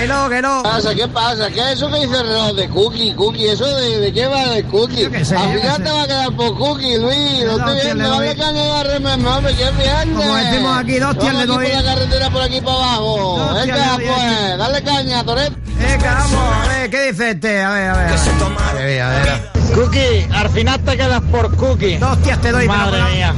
Que 0.10 0.16
no, 0.16 0.28
que 0.28 0.42
no. 0.42 0.64
¿Qué 0.64 0.70
pasa? 0.70 0.96
¿Qué 0.96 1.08
pasa? 1.08 1.52
¿Qué 1.52 1.60
es 1.60 1.68
eso 1.74 1.88
que 1.88 2.00
dice 2.00 2.24
reloj 2.24 2.56
de 2.56 2.68
cookie? 2.70 3.14
Cookie, 3.14 3.50
¿eso 3.50 3.68
de, 3.76 4.00
de 4.00 4.12
qué 4.12 4.26
va 4.26 4.44
de 4.48 4.64
cookie? 4.64 5.04
Yo 5.04 5.12
qué 5.12 5.24
sé, 5.24 5.36
Al 5.36 5.52
qué 5.52 5.60
final 5.60 5.84
te 5.84 5.92
va 5.92 6.02
a 6.02 6.08
quedar 6.08 6.36
por 6.36 6.58
cookie, 6.58 6.98
Luis. 6.98 7.46
Dos 7.46 7.60
estoy 7.60 7.76
viendo, 7.76 8.04
le 8.04 8.10
doy. 8.10 8.26
dale 8.26 8.36
caña 8.36 8.66
y 8.66 8.70
arrememe, 8.72 9.30
hombre, 9.30 9.54
que 9.54 9.64
es 9.66 9.78
viernes. 9.78 10.18
Como 10.18 10.36
decimos 10.36 10.78
aquí, 10.80 10.98
dos 10.98 11.20
tías 11.20 11.36
le 11.36 11.46
doy. 11.46 11.68
por 11.68 11.76
la 11.76 11.84
carretera 11.84 12.30
por 12.32 12.42
aquí 12.42 12.60
para 12.60 12.78
abajo. 12.78 13.54
Venga, 13.54 13.98
le 13.98 14.06
pues, 14.08 14.58
dale 14.58 14.82
caña, 14.82 15.24
Toret. 15.24 15.54
Venga, 15.78 16.14
vamos, 16.16 16.56
a 16.56 16.68
ver, 16.70 16.90
¿qué 16.90 17.12
dice 17.12 17.30
este? 17.30 17.62
A 17.62 17.70
ver, 17.70 17.90
a 17.92 17.98
ver. 17.98 18.10
A 18.10 18.74
ver, 18.74 19.02
a 19.04 19.10
ver. 19.10 19.59
Cookie, 19.74 20.28
al 20.32 20.50
final 20.50 20.80
te 20.80 20.98
quedas 20.98 21.22
por 21.32 21.56
Cookie. 21.56 21.98
Dos 21.98 22.22
tías 22.22 22.42
te 22.42 22.52
doy, 22.52 22.68
Madre 22.68 23.02
mía. 23.14 23.34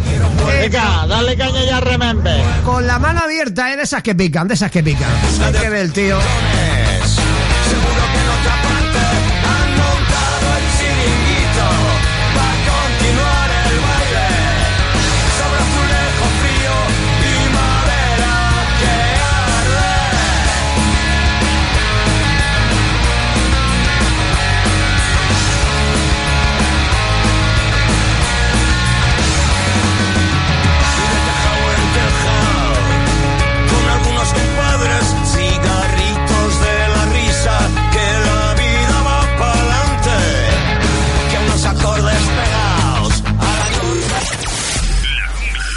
Venga, 0.47 1.05
dale 1.07 1.37
caña 1.37 1.63
ya 1.65 1.79
remember. 1.79 2.41
Con 2.65 2.87
la 2.87 2.99
mano 2.99 3.21
abierta, 3.21 3.71
¿eh? 3.71 3.77
De 3.77 3.83
esas 3.83 4.01
que 4.01 4.15
pican, 4.15 4.47
de 4.47 4.53
esas 4.55 4.71
que 4.71 4.81
pican. 4.83 5.09
Hay 5.45 5.53
que 5.53 5.69
ver, 5.69 5.91
tío. 5.91 6.17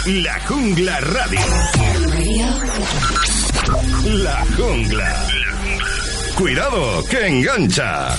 La 0.05 0.39
Jungla 0.47 0.99
Radio. 0.99 1.39
La 4.05 4.45
Jungla. 4.55 5.25
Cuidado, 6.35 7.03
que 7.05 7.25
engancha. 7.25 8.15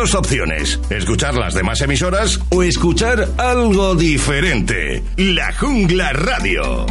Dos 0.00 0.14
opciones, 0.14 0.80
escuchar 0.88 1.34
las 1.34 1.52
demás 1.52 1.82
emisoras 1.82 2.40
o 2.48 2.62
escuchar 2.62 3.28
algo 3.36 3.94
diferente. 3.94 5.02
La 5.18 5.52
Jungla 5.52 6.14
Radio. 6.14 6.86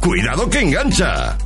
Cuidado 0.00 0.50
que 0.50 0.62
engancha. 0.62 1.38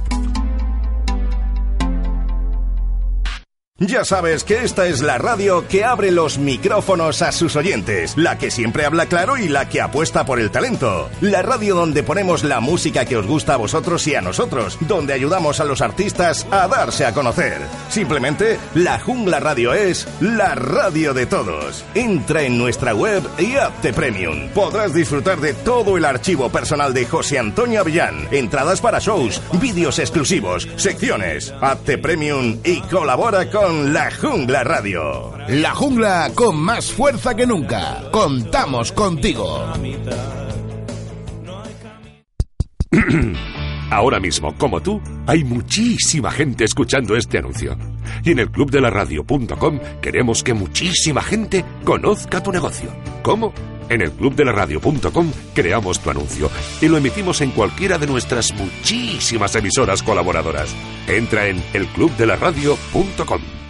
Ya 3.88 4.04
sabes 4.04 4.44
que 4.44 4.62
esta 4.62 4.86
es 4.86 5.02
la 5.02 5.18
radio 5.18 5.66
que 5.66 5.84
abre 5.84 6.12
los 6.12 6.38
micrófonos 6.38 7.20
a 7.20 7.32
sus 7.32 7.56
oyentes, 7.56 8.16
la 8.16 8.38
que 8.38 8.52
siempre 8.52 8.84
habla 8.84 9.06
claro 9.06 9.36
y 9.36 9.48
la 9.48 9.68
que 9.68 9.80
apuesta 9.80 10.24
por 10.24 10.38
el 10.38 10.52
talento. 10.52 11.10
La 11.20 11.42
radio 11.42 11.74
donde 11.74 12.04
ponemos 12.04 12.44
la 12.44 12.60
música 12.60 13.04
que 13.04 13.16
os 13.16 13.26
gusta 13.26 13.54
a 13.54 13.56
vosotros 13.56 14.06
y 14.06 14.14
a 14.14 14.20
nosotros, 14.20 14.78
donde 14.82 15.14
ayudamos 15.14 15.58
a 15.58 15.64
los 15.64 15.80
artistas 15.80 16.46
a 16.52 16.68
darse 16.68 17.04
a 17.04 17.12
conocer. 17.12 17.60
Simplemente, 17.88 18.56
la 18.74 19.00
Jungla 19.00 19.40
Radio 19.40 19.74
es 19.74 20.06
la 20.20 20.54
radio 20.54 21.12
de 21.12 21.26
todos. 21.26 21.84
Entra 21.96 22.42
en 22.42 22.58
nuestra 22.58 22.94
web 22.94 23.24
y 23.36 23.56
hazte 23.56 23.92
premium. 23.92 24.48
Podrás 24.50 24.94
disfrutar 24.94 25.40
de 25.40 25.54
todo 25.54 25.96
el 25.96 26.04
archivo 26.04 26.50
personal 26.50 26.94
de 26.94 27.04
José 27.04 27.40
Antonio 27.40 27.80
Avellán, 27.80 28.28
entradas 28.30 28.80
para 28.80 29.00
shows, 29.00 29.42
vídeos 29.60 29.98
exclusivos, 29.98 30.68
secciones. 30.76 31.52
Hazte 31.60 31.98
premium 31.98 32.58
y 32.62 32.80
colabora 32.82 33.50
con 33.50 33.71
la 33.72 34.10
Jungla 34.10 34.64
Radio. 34.64 35.32
La 35.48 35.74
jungla 35.74 36.30
con 36.34 36.56
más 36.56 36.92
fuerza 36.92 37.34
que 37.34 37.46
nunca. 37.46 38.10
Contamos 38.10 38.92
contigo. 38.92 39.72
Ahora 43.90 44.20
mismo, 44.20 44.56
como 44.56 44.80
tú, 44.80 45.00
hay 45.26 45.44
muchísima 45.44 46.30
gente 46.30 46.64
escuchando 46.64 47.16
este 47.16 47.38
anuncio. 47.38 47.76
Y 48.24 48.32
en 48.32 48.38
el 48.38 48.50
clubdelaradio.com 48.50 49.80
queremos 50.00 50.42
que 50.42 50.54
muchísima 50.54 51.22
gente 51.22 51.64
conozca 51.84 52.42
tu 52.42 52.52
negocio. 52.52 52.90
¿Cómo? 53.22 53.52
En 53.88 54.00
el 54.00 54.12
clubdelaradio.com 54.12 55.30
creamos 55.54 56.00
tu 56.00 56.08
anuncio 56.10 56.50
y 56.80 56.88
lo 56.88 56.96
emitimos 56.96 57.42
en 57.42 57.50
cualquiera 57.50 57.98
de 57.98 58.06
nuestras 58.06 58.54
muchísimas 58.54 59.54
emisoras 59.56 60.02
colaboradoras. 60.02 60.74
Entra 61.06 61.48
en 61.48 61.62
elclubdelaradio.com. 61.74 63.61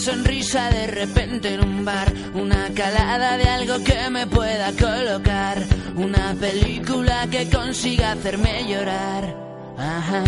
sonrisa 0.00 0.70
de 0.70 0.86
repente 0.86 1.54
en 1.54 1.62
un 1.62 1.84
bar, 1.84 2.10
una 2.32 2.70
calada 2.74 3.36
de 3.36 3.44
algo 3.44 3.84
que 3.84 4.08
me 4.08 4.26
pueda 4.26 4.72
colocar, 4.72 5.62
una 5.94 6.34
película 6.40 7.26
que 7.30 7.50
consiga 7.50 8.12
hacerme 8.12 8.64
llorar. 8.66 9.36
Ajá. 9.76 10.24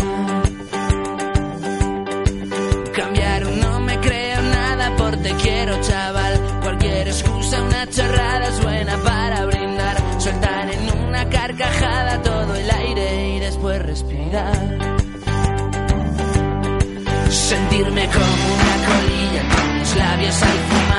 Cambiar 2.93 3.47
un 3.47 3.59
no 3.59 3.79
me 3.79 3.99
creo 3.99 4.41
nada 4.43 4.95
por 4.95 5.17
te 5.17 5.33
quiero 5.37 5.81
chaval, 5.81 6.59
cualquier 6.61 7.07
excusa, 7.07 7.63
una 7.63 7.89
chorrada 7.89 8.47
es 8.49 8.61
buena 8.61 8.97
para 8.97 9.45
brindar, 9.45 9.97
soltar 10.19 10.69
en 10.71 10.99
una 11.07 11.27
carcajada 11.29 12.21
todo 12.21 12.55
el 12.55 12.69
aire 12.69 13.35
y 13.35 13.39
después 13.39 13.81
respirar. 13.81 14.93
Sentirme 17.29 18.05
como 18.07 18.53
una 18.53 18.87
colilla 18.87 19.52
labios 19.95 20.35
fuego 20.35 20.92